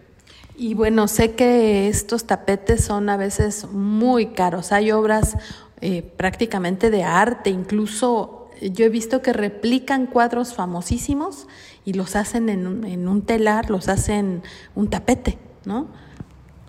[0.61, 4.71] Y bueno, sé que estos tapetes son a veces muy caros.
[4.71, 5.35] Hay obras
[5.81, 11.47] eh, prácticamente de arte, incluso yo he visto que replican cuadros famosísimos
[11.83, 14.43] y los hacen en un, en un telar, los hacen
[14.75, 15.87] un tapete, ¿no?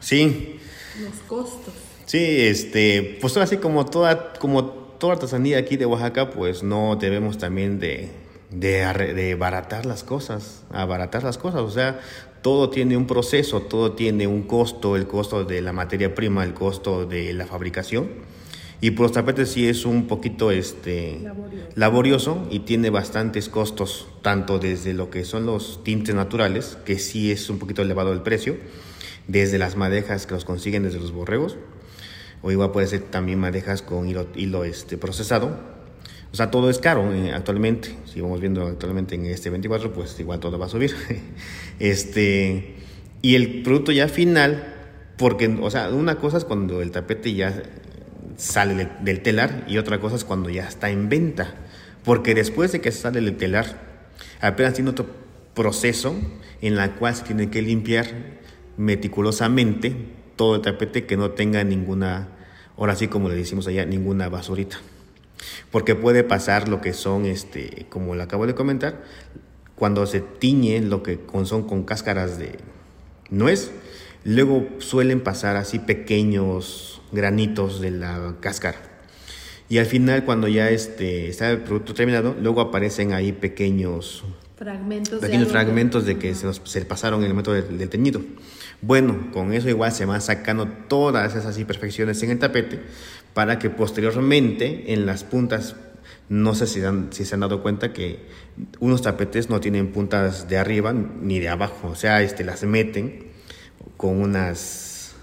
[0.01, 0.59] Sí.
[0.99, 1.75] Los costos.
[2.07, 7.37] Sí, este, pues así como toda, como toda artesanía aquí de Oaxaca, pues no debemos
[7.37, 8.11] también de,
[8.53, 8.85] de,
[9.15, 11.63] de baratar las cosas, abaratar las cosas.
[11.63, 12.01] O sea,
[12.43, 16.55] todo tiene un proceso, todo tiene un costo, el costo de la materia prima, el
[16.55, 18.09] costo de la fabricación.
[18.81, 21.21] Y por los tapetes sí es un poquito este,
[21.77, 22.49] laborioso.
[22.51, 27.49] y tiene bastantes costos, tanto desde lo que son los tintes naturales, que sí es
[27.49, 28.57] un poquito elevado el precio,
[29.29, 31.59] desde las madejas que los consiguen desde los borregos,
[32.43, 35.61] o igual puede ser también madejas con hilo, hilo este, procesado.
[36.33, 37.95] O sea, todo es caro eh, actualmente.
[38.07, 40.95] Si vamos viendo actualmente en este 24, pues igual todo va a subir.
[41.79, 42.77] este,
[43.21, 44.75] y el producto ya final,
[45.19, 47.63] porque, o sea, una cosa es cuando el tapete ya
[48.37, 51.55] sale del telar y otra cosa es cuando ya está en venta.
[52.03, 53.79] Porque después de que sale del telar,
[54.41, 55.07] apenas tiene otro
[55.55, 56.17] proceso
[56.63, 58.07] en la cual se tiene que limpiar
[58.79, 59.95] meticulosamente
[60.37, 62.29] todo el tapete que no tenga ninguna,
[62.79, 64.79] ahora sí como le decimos allá, ninguna basurita.
[65.71, 69.03] Porque puede pasar lo que son, este, como le acabo de comentar,
[69.75, 72.59] cuando se tiñe lo que son con cáscaras de
[73.31, 73.73] nuez,
[74.25, 78.79] luego suelen pasar así pequeños granitos de la cáscara.
[79.69, 84.23] Y al final, cuando ya este, está el producto terminado, luego aparecen ahí pequeños
[84.63, 88.21] fragmentos, pequeños de, fragmentos de que se, nos, se pasaron en el método del, teñido.
[88.81, 92.81] Bueno, con eso igual se van sacando todas esas imperfecciones en el tapete
[93.35, 95.75] para que posteriormente en las puntas,
[96.29, 98.21] no sé si, si se han dado cuenta que
[98.79, 103.33] unos tapetes no tienen puntas de arriba ni de abajo, o sea, este, las meten
[103.97, 105.15] con unas,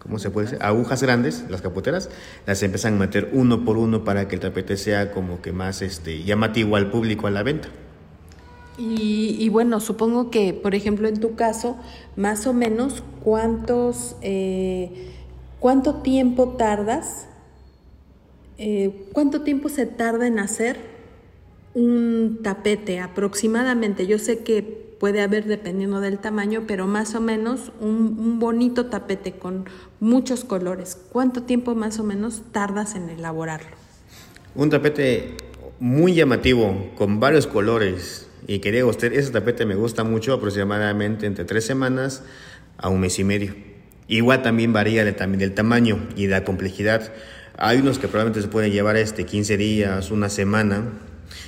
[0.00, 0.62] ¿cómo se puede decir?
[0.62, 2.10] Agujas grandes, las capoteras,
[2.44, 5.80] las empiezan a meter uno por uno para que el tapete sea como que más
[5.80, 7.68] este, llamativo al público a la venta.
[8.84, 11.76] Y, bueno, supongo que, por ejemplo, en tu caso,
[12.16, 15.12] más o menos, ¿cuántos, eh,
[15.60, 17.28] ¿cuánto tiempo tardas?
[18.58, 20.78] Eh, ¿Cuánto tiempo se tarda en hacer
[21.74, 24.08] un tapete aproximadamente?
[24.08, 28.86] Yo sé que puede haber dependiendo del tamaño, pero más o menos un, un bonito
[28.86, 29.66] tapete con
[30.00, 30.98] muchos colores.
[31.12, 33.76] ¿Cuánto tiempo más o menos tardas en elaborarlo?
[34.56, 35.36] Un tapete
[35.78, 41.46] muy llamativo, con varios colores, y quería usted, ese tapete me gusta mucho, aproximadamente entre
[41.46, 42.22] tres semanas
[42.76, 43.54] a un mes y medio.
[44.08, 47.14] Igual también varía de, también del tamaño y la complejidad.
[47.56, 50.84] Hay unos que probablemente se pueden llevar este 15 días, una semana,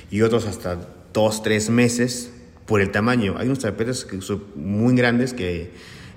[0.09, 0.79] y otros hasta
[1.13, 2.31] dos, tres meses
[2.65, 3.35] por el tamaño.
[3.37, 5.73] Hay unos tapetes que son muy grandes que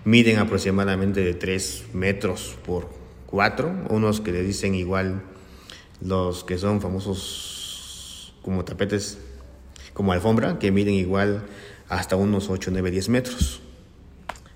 [0.06, 2.88] miden aproximadamente de 3 metros por
[3.26, 5.22] 4, unos que le dicen igual
[6.00, 9.18] los que son famosos como tapetes
[9.98, 11.42] como alfombra, que miden igual
[11.88, 13.60] hasta unos 8, 9, 10 metros.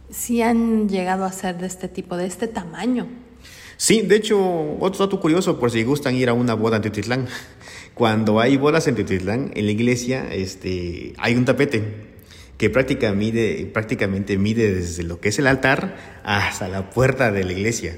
[0.09, 3.09] Sí han llegado a ser de este tipo, de este tamaño.
[3.77, 4.39] Sí, de hecho,
[4.79, 7.27] otro dato curioso, por si gustan ir a una boda en Tetitlán.
[7.95, 11.83] Cuando hay bodas en Tetitlán, en la iglesia, este, hay un tapete
[12.57, 17.43] que prácticamente mide, prácticamente mide desde lo que es el altar hasta la puerta de
[17.43, 17.97] la iglesia.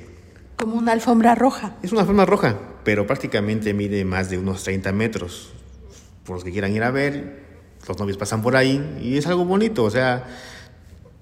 [0.57, 1.76] Como una alfombra roja.
[1.83, 5.52] Es una alfombra roja, pero prácticamente mide más de unos 30 metros
[6.24, 7.44] por los que quieran ir a ver,
[7.87, 10.24] los novios pasan por ahí y es algo bonito, o sea,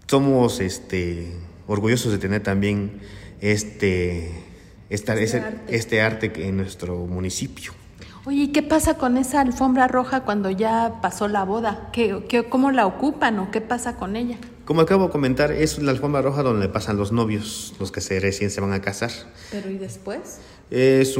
[0.06, 1.32] somos este,
[1.66, 3.00] orgullosos de tener también
[3.40, 4.30] este,
[4.90, 5.76] esta, este, arte.
[5.76, 7.72] este arte en nuestro municipio.
[8.24, 11.88] Oye, ¿y qué pasa con esa alfombra roja cuando ya pasó la boda?
[11.92, 14.36] ¿Qué, qué, cómo la ocupan o qué pasa con ella?
[14.64, 18.20] Como acabo de comentar, es la alfombra roja donde pasan los novios, los que se,
[18.20, 19.10] recién se van a casar.
[19.50, 20.38] ¿Pero y después?
[20.70, 21.16] Es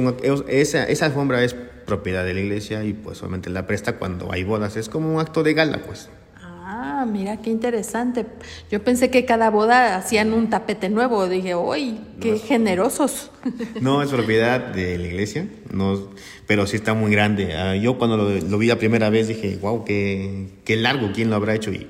[0.47, 4.45] esa, esa alfombra es propiedad de la iglesia y pues obviamente la presta cuando hay
[4.45, 4.77] bodas.
[4.77, 6.09] Es como un acto de gala, pues.
[6.75, 8.27] Ah, mira qué interesante.
[8.71, 11.29] Yo pensé que cada boda hacían un tapete nuevo.
[11.29, 13.31] Dije, uy, qué generosos.
[13.81, 16.09] No, es propiedad de la iglesia, no,
[16.47, 17.55] pero sí está muy grande.
[17.55, 21.37] Ah, yo cuando lo, vi la primera vez dije, wow, qué, qué largo, ¿quién lo
[21.37, 21.73] habrá hecho?
[21.73, 21.89] Y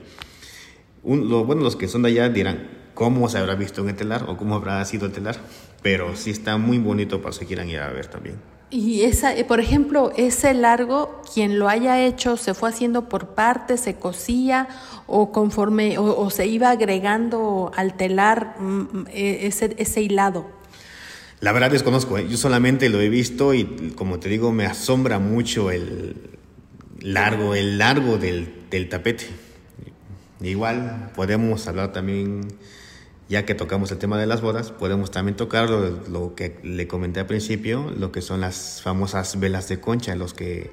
[1.05, 4.24] lo, bueno, los que son de allá dirán, ¿cómo se habrá visto en el telar
[4.28, 5.37] o cómo habrá sido el telar?
[5.83, 8.37] Pero sí está muy bonito para que quieran ir a ver también.
[8.72, 13.35] Y esa, eh, por ejemplo, ese largo, quien lo haya hecho, se fue haciendo por
[13.35, 14.66] partes, se cosía
[15.06, 20.46] o conforme o, se iba agregando al telar mm, mm, e, ese, ese hilado.
[21.40, 22.26] La verdad desconozco, ¿eh?
[22.26, 26.16] yo solamente lo he visto y como te digo me asombra mucho el
[26.98, 29.26] largo, el largo del, del tapete.
[30.40, 32.48] Igual podemos hablar también
[33.33, 37.21] ya que tocamos el tema de las bodas, podemos también tocar lo, que le comenté
[37.21, 40.71] al principio, lo que son las famosas velas de concha, los que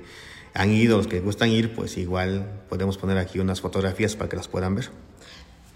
[0.54, 4.36] han ido, los que gustan ir, pues igual podemos poner aquí unas fotografías para que
[4.36, 4.90] las puedan ver.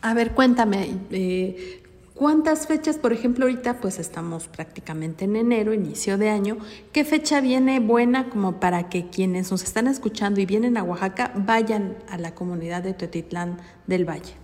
[0.01, 1.83] A ver, cuéntame, eh,
[2.15, 6.57] ¿cuántas fechas, por ejemplo, ahorita pues estamos prácticamente en enero, inicio de año,
[6.91, 11.31] ¿qué fecha viene buena como para que quienes nos están escuchando y vienen a Oaxaca
[11.33, 14.42] vayan a la comunidad de Teotitlán del Valle?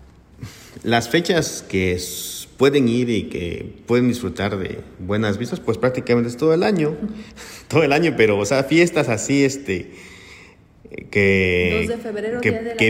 [0.84, 2.00] Las fechas que
[2.58, 6.96] pueden ir y que pueden disfrutar de buenas vistas, pues prácticamente es todo el año,
[7.68, 9.92] todo el año, pero o sea, fiestas así, este,
[11.10, 11.90] que,
[12.42, 12.90] que, que,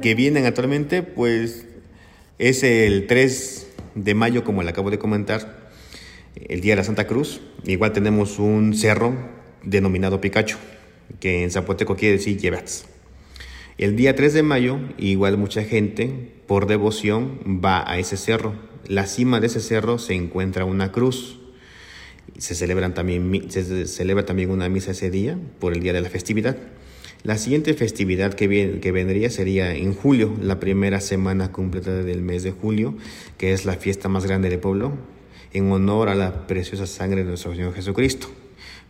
[0.00, 1.66] que vienen actualmente, pues
[2.38, 5.70] es el 3, de mayo, como le acabo de comentar,
[6.34, 9.14] el Día de la Santa Cruz, igual tenemos un cerro
[9.62, 10.58] denominado Picacho,
[11.18, 12.86] que en zapoteco quiere decir Llevats.
[13.78, 18.54] El día 3 de mayo, igual mucha gente, por devoción, va a ese cerro.
[18.84, 21.38] La cima de ese cerro se encuentra una cruz.
[22.38, 26.10] Se, celebran también, se celebra también una misa ese día, por el día de la
[26.10, 26.56] festividad.
[27.22, 32.42] La siguiente festividad que, que vendría sería en julio, la primera semana completa del mes
[32.42, 32.96] de julio,
[33.38, 34.94] que es la fiesta más grande del pueblo,
[35.52, 38.26] en honor a la preciosa sangre de nuestro Señor Jesucristo.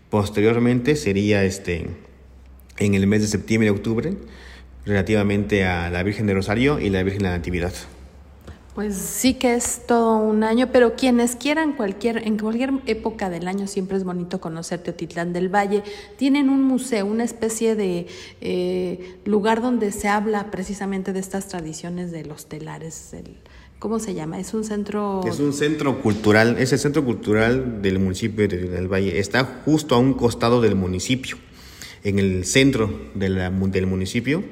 [0.08, 1.88] Posteriormente sería este,
[2.78, 4.14] en el mes de septiembre y octubre,
[4.84, 7.72] relativamente a la Virgen de Rosario y la Virgen de la Natividad.
[8.74, 13.48] Pues sí que es todo un año, pero quienes quieran cualquier, en cualquier época del
[13.48, 15.82] año siempre es bonito conocer Teotitlán del Valle.
[16.16, 18.06] Tienen un museo, una especie de
[18.40, 23.12] eh, lugar donde se habla precisamente de estas tradiciones de los telares.
[23.12, 23.38] El,
[23.80, 24.38] ¿Cómo se llama?
[24.38, 25.22] Es un centro...
[25.26, 29.18] Es un centro cultural, es el centro cultural del municipio de del Valle.
[29.18, 31.38] Está justo a un costado del municipio,
[32.04, 34.44] en el centro de la, del municipio.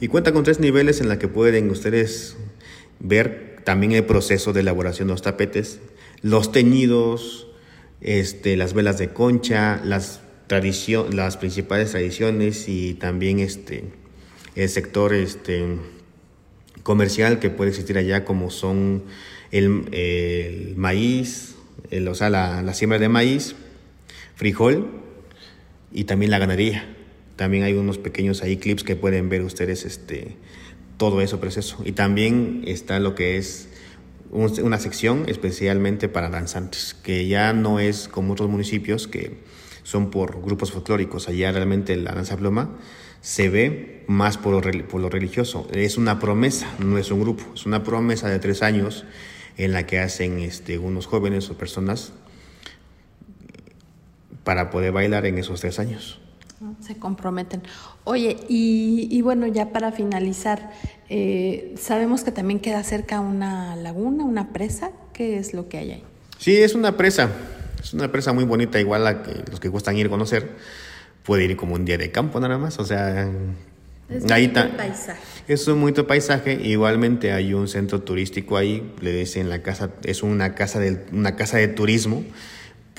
[0.00, 2.36] Y cuenta con tres niveles en la que pueden ustedes
[2.98, 5.80] ver también el proceso de elaboración de los tapetes,
[6.22, 7.46] los teñidos,
[8.00, 13.84] este, las velas de concha, las, tradición, las principales tradiciones y también este,
[14.56, 15.14] el sector...
[15.14, 15.78] Este,
[16.82, 19.04] comercial que puede existir allá, como son
[19.50, 21.56] el, maíz,
[22.08, 23.54] o sea, la, siembra de maíz,
[24.34, 24.90] frijol
[25.92, 26.96] y también la ganadería.
[27.40, 30.36] También hay unos pequeños ahí clips que pueden ver ustedes este,
[30.98, 31.78] todo eso proceso.
[31.86, 33.70] Y también está lo que es
[34.30, 39.38] una sección especialmente para danzantes, que ya no es como otros municipios que
[39.84, 41.30] son por grupos folclóricos.
[41.30, 42.76] Allá realmente la danza pluma
[43.22, 45.66] se ve más por lo, por lo religioso.
[45.72, 49.06] Es una promesa, no es un grupo, es una promesa de tres años
[49.56, 52.12] en la que hacen este, unos jóvenes o personas
[54.44, 56.20] para poder bailar en esos tres años.
[56.80, 57.62] Se comprometen.
[58.04, 60.72] Oye, y, bueno, ya para finalizar,
[61.08, 64.90] eh, sabemos que también queda cerca una laguna, una presa.
[65.14, 66.04] ¿Qué es lo que hay ahí?
[66.38, 67.30] Sí, es una presa.
[67.82, 70.50] Es una presa muy bonita, igual a que los que gustan ir a conocer
[71.22, 73.30] puede ir como un día de campo nada más, o sea...
[74.08, 75.20] Es ahí paisaje.
[75.46, 80.24] Es un bonito paisaje, igualmente hay un centro turístico ahí, le dicen la casa, es
[80.24, 82.24] una casa de, una casa de turismo,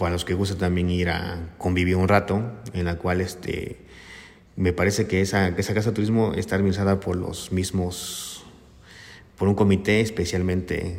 [0.01, 2.41] para los que gusta también ir a convivir un rato,
[2.73, 3.77] en la cual este,
[4.55, 8.43] me parece que esa, casa de turismo está administrada por los mismos,
[9.37, 10.97] por un comité especialmente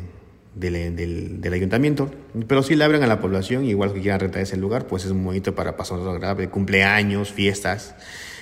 [0.55, 2.11] del, ayuntamiento,
[2.47, 5.11] pero si le abren a la población, igual que quieran rentar ese lugar, pues es
[5.11, 7.95] muy bonito para pasar un agradable, cumpleaños, fiestas,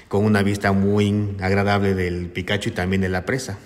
[0.09, 3.57] con una vista muy agradable del Picacho y también de la presa.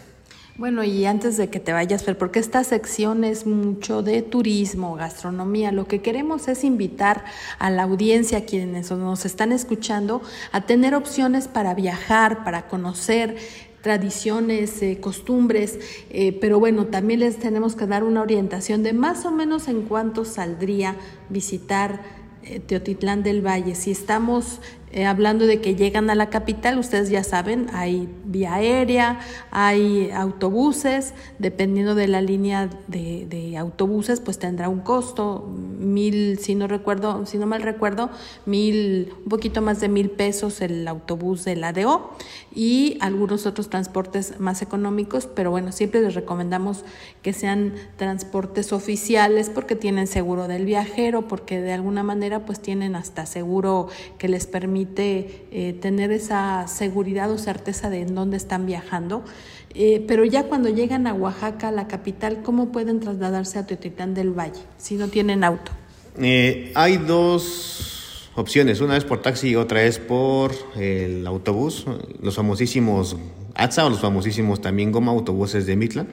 [0.57, 4.95] Bueno, y antes de que te vayas, Fer, porque esta sección es mucho de turismo,
[4.95, 7.25] gastronomía, lo que queremos es invitar
[7.59, 10.21] a la audiencia, quienes nos están escuchando,
[10.53, 13.35] a tener opciones para viajar, para conocer
[13.81, 15.77] tradiciones, eh, costumbres,
[16.09, 19.81] eh, pero bueno, también les tenemos que dar una orientación de más o menos en
[19.81, 20.95] cuánto saldría
[21.27, 22.01] visitar
[22.43, 23.75] eh, Teotitlán del Valle.
[23.75, 24.61] Si estamos
[24.95, 29.19] eh, hablando de que llegan a la capital, ustedes ya saben, hay vía aérea,
[29.51, 36.67] hay autobuses, dependiendo de la línea de, autobuses, pues tendrá un costo, mil, si no
[36.67, 38.09] recuerdo, si no mal recuerdo,
[38.45, 42.11] mil, un poquito más de mil pesos el autobús del ADO
[42.53, 46.85] y algunos otros transportes más económicos, pero bueno, siempre les recomendamos
[47.21, 52.95] que sean transportes oficiales porque tienen seguro del viajero, porque de alguna manera pues tienen
[52.95, 58.65] hasta seguro que les permite eh, tener esa seguridad o certeza de en dónde están
[58.65, 59.23] viajando.
[59.73, 64.31] Eh, pero ya cuando llegan a Oaxaca, la capital, ¿cómo pueden trasladarse a Teotitlán del
[64.31, 65.71] Valle si no tienen auto?
[66.17, 71.85] Eh, hay dos opciones, una es por taxi y otra es por el autobús,
[72.21, 73.17] los famosísimos
[73.53, 76.05] ATSA o los famosísimos también Goma autobuses de Mitla,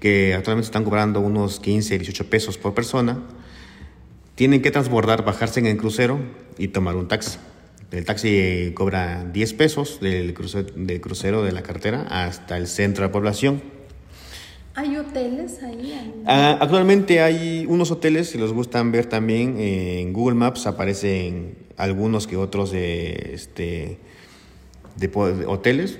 [0.00, 3.22] que actualmente están cobrando unos 15, 18 pesos por persona.
[4.34, 6.18] Tienen que transbordar, bajarse en el crucero
[6.58, 7.38] y tomar un taxi.
[7.92, 13.02] El taxi cobra 10 pesos del crucero, del crucero de la cartera hasta el centro
[13.02, 13.62] de la población.
[14.74, 16.22] ¿Hay hoteles ahí?
[16.26, 22.26] Ah, actualmente hay unos hoteles, si los gustan ver también, en Google Maps aparecen algunos
[22.26, 23.98] que otros de, este,
[24.96, 25.10] de,
[25.46, 25.98] hoteles.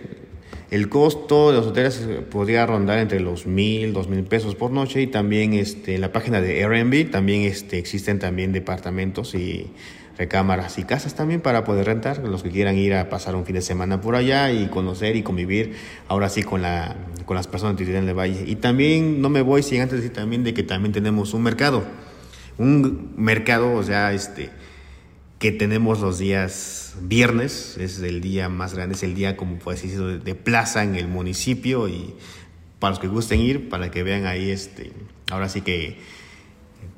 [0.71, 5.01] El costo de los hoteles podría rondar entre los mil, dos mil pesos por noche
[5.01, 9.71] y también este, en la página de Airbnb también este, existen también departamentos y
[10.19, 13.55] recámaras y casas también para poder rentar, los que quieran ir a pasar un fin
[13.55, 15.77] de semana por allá y conocer y convivir
[16.09, 16.97] ahora sí con, la,
[17.27, 18.45] con las personas de Titirán del Valle.
[18.47, 21.85] Y también no me voy sin antes decir también de que también tenemos un mercado,
[22.59, 24.51] un mercado, o sea, este,
[25.39, 29.81] que tenemos los días viernes, es el día más grande, es el día como puede
[29.81, 32.15] decir de, de plaza en el municipio y
[32.79, 34.93] para los que gusten ir, para que vean ahí, este,
[35.31, 35.99] ahora sí que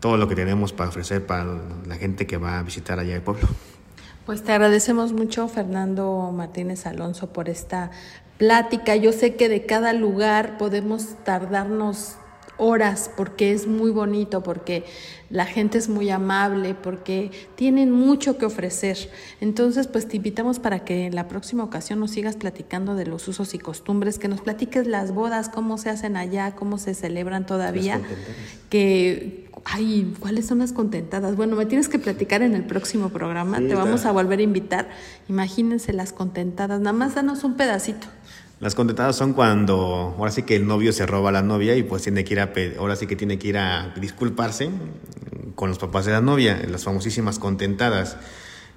[0.00, 1.44] todo lo que tenemos para ofrecer para
[1.86, 3.48] la gente que va a visitar allá el pueblo.
[4.26, 7.90] Pues te agradecemos mucho, Fernando Martínez Alonso, por esta
[8.36, 8.94] plática.
[8.96, 12.16] Yo sé que de cada lugar podemos tardarnos
[12.58, 14.84] horas porque es muy bonito, porque
[15.30, 19.10] la gente es muy amable, porque tienen mucho que ofrecer.
[19.40, 23.28] Entonces, pues te invitamos para que en la próxima ocasión nos sigas platicando de los
[23.28, 27.46] usos y costumbres, que nos platiques las bodas, cómo se hacen allá, cómo se celebran
[27.46, 28.00] todavía,
[28.70, 31.36] que ay, ¿cuáles son las contentadas?
[31.36, 34.88] Bueno, me tienes que platicar en el próximo programa, te vamos a volver a invitar.
[35.28, 38.06] Imagínense las contentadas, nada más danos un pedacito.
[38.60, 41.84] Las contentadas son cuando, ahora sí que el novio se roba a la novia y
[41.84, 44.70] pues tiene que ir a, ahora sí que tiene que ir a disculparse
[45.54, 48.16] con los papás de la novia, las famosísimas contentadas.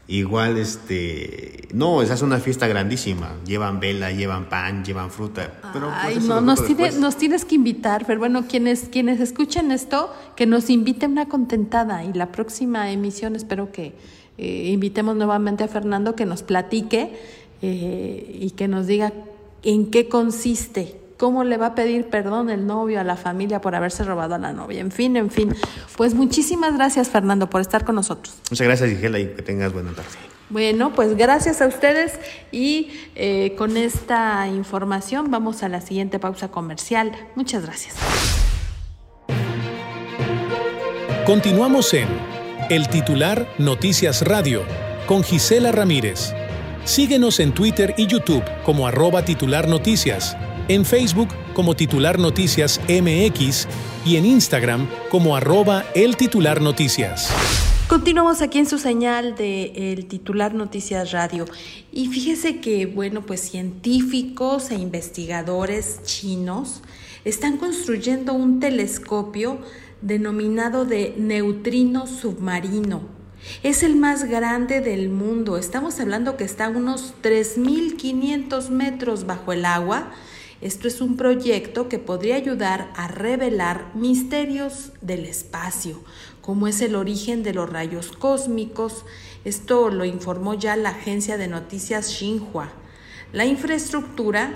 [0.08, 3.38] Igual, este, no, esa es una fiesta grandísima.
[3.46, 5.60] Llevan vela, llevan pan, llevan fruta.
[5.74, 6.60] Pero pues, Ay, no, nos,
[7.00, 12.04] nos, tienes que invitar, pero bueno, quienes, quienes escuchen esto, que nos inviten una contentada
[12.04, 13.94] y la próxima emisión espero que
[14.38, 17.18] eh, invitemos nuevamente a Fernando que nos platique
[17.62, 19.14] eh, y que nos diga
[19.64, 23.76] en qué consiste, cómo le va a pedir perdón el novio a la familia por
[23.76, 25.56] haberse robado a la novia, en fin, en fin.
[25.96, 28.36] Pues muchísimas gracias Fernando por estar con nosotros.
[28.50, 30.10] Muchas gracias Igela y que tengas buena tarde.
[30.50, 32.20] Bueno, pues gracias a ustedes
[32.52, 37.14] y eh, con esta información vamos a la siguiente pausa comercial.
[37.36, 37.96] Muchas gracias.
[41.26, 42.08] Continuamos en
[42.70, 44.64] El titular Noticias Radio
[45.08, 46.34] con Gisela Ramírez.
[46.86, 50.36] Síguenos en Twitter y YouTube como arroba titular noticias,
[50.68, 53.68] en Facebook como titular noticias MX
[54.04, 57.30] y en Instagram como arroba el titular noticias.
[57.88, 61.46] Continuamos aquí en su señal de el titular Noticias Radio.
[61.92, 66.82] Y fíjese que, bueno, pues científicos e investigadores chinos
[67.26, 69.60] están construyendo un telescopio
[70.02, 73.21] denominado de neutrino submarino
[73.64, 75.58] es el más grande del mundo.
[75.58, 80.12] Estamos hablando que está a unos 3.500 metros bajo el agua.
[80.62, 86.04] Esto es un proyecto que podría ayudar a revelar misterios del espacio,
[86.42, 89.06] como es el origen de los rayos cósmicos.
[89.44, 92.70] Esto lo informó ya la agencia de noticias Xinhua.
[93.34, 94.54] La infraestructura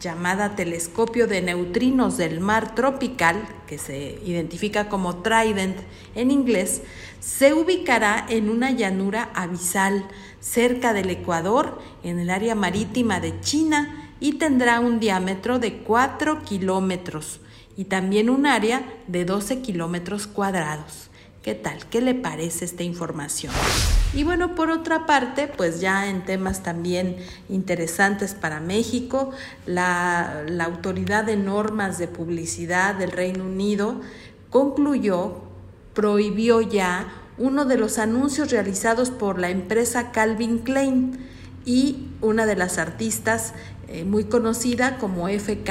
[0.00, 3.36] llamada telescopio de neutrinos del mar tropical,
[3.66, 5.76] que se identifica como Trident
[6.14, 6.82] en inglés,
[7.20, 10.08] se ubicará en una llanura abisal
[10.40, 16.42] cerca del Ecuador, en el área marítima de China, y tendrá un diámetro de 4
[16.44, 17.40] kilómetros
[17.76, 21.10] y también un área de 12 kilómetros cuadrados.
[21.42, 21.86] ¿Qué tal?
[21.88, 23.52] ¿Qué le parece esta información?
[24.12, 27.16] Y bueno, por otra parte, pues ya en temas también
[27.48, 29.30] interesantes para México,
[29.66, 34.00] la, Autoridad de Normas de Publicidad del Reino Unido
[34.50, 35.42] concluyó,
[35.94, 37.06] prohibió ya
[37.38, 41.26] uno de los anuncios realizados por la empresa Calvin Klein
[41.64, 43.54] y una de las artistas
[43.86, 45.70] eh, muy conocida como FK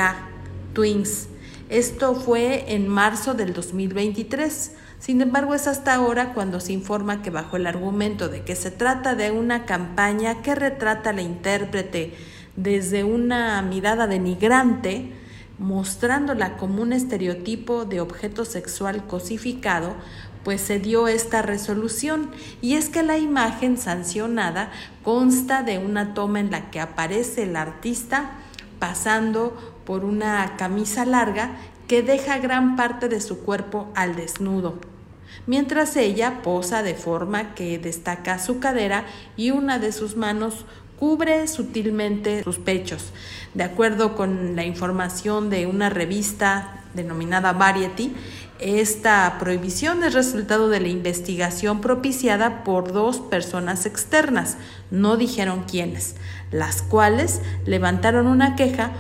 [0.74, 1.28] Twins.
[1.70, 4.72] Esto fue en marzo del 2023.
[5.00, 8.70] Sin embargo, es hasta ahora cuando se informa que bajo el argumento de que se
[8.70, 12.14] trata de una campaña que retrata a la intérprete
[12.58, 15.14] desde una mirada denigrante,
[15.58, 19.96] mostrándola como un estereotipo de objeto sexual cosificado,
[20.44, 22.32] pues se dio esta resolución.
[22.62, 24.72] Y es que la imagen sancionada
[25.04, 28.32] consta de una toma en la que aparece el artista
[28.80, 34.80] pasando por una camisa larga que deja gran parte de su cuerpo al desnudo,
[35.50, 40.68] mientras ella posa de forma que destaca su cadera y una de sus manos
[41.00, 43.12] cubre sutilmente sus pechos.
[43.56, 48.14] De acuerdo con la información de una revista denominada Variety,
[48.60, 54.58] esta prohibición es resultado de la investigación propiciada por dos personas externas,
[54.92, 56.16] no dijeron quiénes,
[56.52, 58.92] las cuales levantaron una queja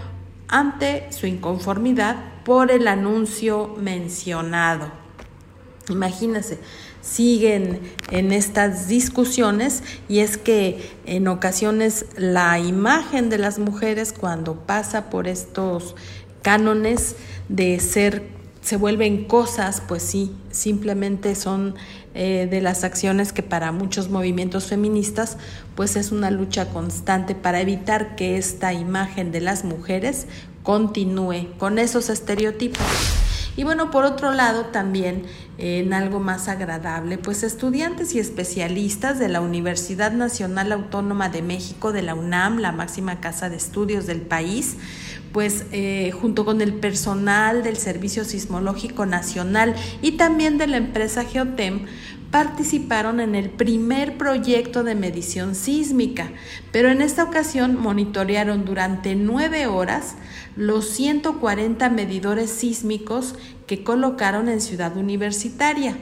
[0.47, 5.08] ante su inconformidad por el anuncio mencionado.
[5.89, 6.59] Imagínense,
[7.01, 7.79] siguen
[8.11, 15.09] en estas discusiones y es que en ocasiones la imagen de las mujeres cuando pasa
[15.09, 15.95] por estos
[16.41, 17.15] cánones
[17.47, 21.75] de ser se vuelven cosas, pues sí, simplemente son
[22.13, 25.37] eh, de las acciones que para muchos movimientos feministas
[25.75, 30.27] pues es una lucha constante para evitar que esta imagen de las mujeres
[30.63, 32.85] continúe con esos estereotipos.
[33.59, 35.23] Y bueno, por otro lado también
[35.57, 41.91] en algo más agradable, pues estudiantes y especialistas de la Universidad Nacional Autónoma de México,
[41.91, 44.77] de la UNAM, la máxima casa de estudios del país,
[45.33, 51.25] pues eh, junto con el personal del Servicio Sismológico Nacional y también de la empresa
[51.25, 51.85] Geotem,
[52.31, 56.31] participaron en el primer proyecto de medición sísmica,
[56.71, 60.15] pero en esta ocasión monitorearon durante nueve horas
[60.55, 65.95] los 140 medidores sísmicos que colocaron en Ciudad Universitaria.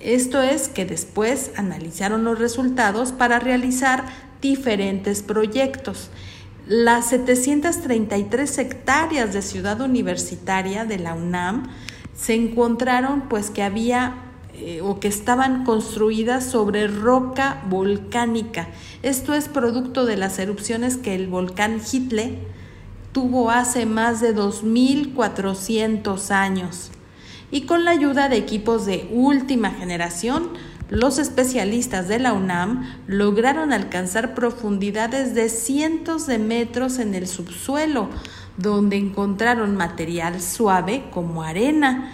[0.00, 4.04] Esto es que después analizaron los resultados para realizar
[4.40, 6.10] diferentes proyectos.
[6.68, 11.70] Las 733 hectáreas de Ciudad Universitaria de la UNAM
[12.14, 14.25] se encontraron pues que había
[14.58, 18.68] eh, o que estaban construidas sobre roca volcánica.
[19.02, 22.38] Esto es producto de las erupciones que el volcán Hitle
[23.12, 26.90] tuvo hace más de 2.400 años.
[27.50, 30.50] Y con la ayuda de equipos de última generación,
[30.88, 38.08] los especialistas de la UNAM lograron alcanzar profundidades de cientos de metros en el subsuelo,
[38.56, 42.12] donde encontraron material suave como arena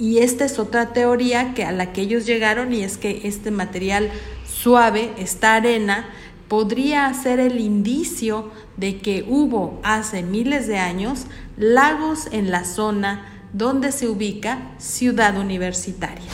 [0.00, 3.50] y esta es otra teoría que a la que ellos llegaron y es que este
[3.50, 4.10] material
[4.46, 6.08] suave, esta arena,
[6.48, 11.26] podría ser el indicio de que hubo hace miles de años
[11.58, 16.24] lagos en la zona donde se ubica Ciudad Universitaria.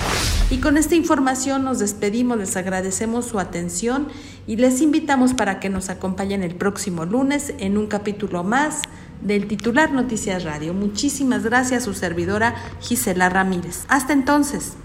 [0.49, 4.07] Y con esta información nos despedimos, les agradecemos su atención
[4.47, 8.83] y les invitamos para que nos acompañen el próximo lunes en un capítulo más
[9.21, 10.75] del titular Noticias Radio.
[10.75, 13.85] Muchísimas gracias, su servidora Gisela Ramírez.
[13.89, 14.77] Hasta entonces.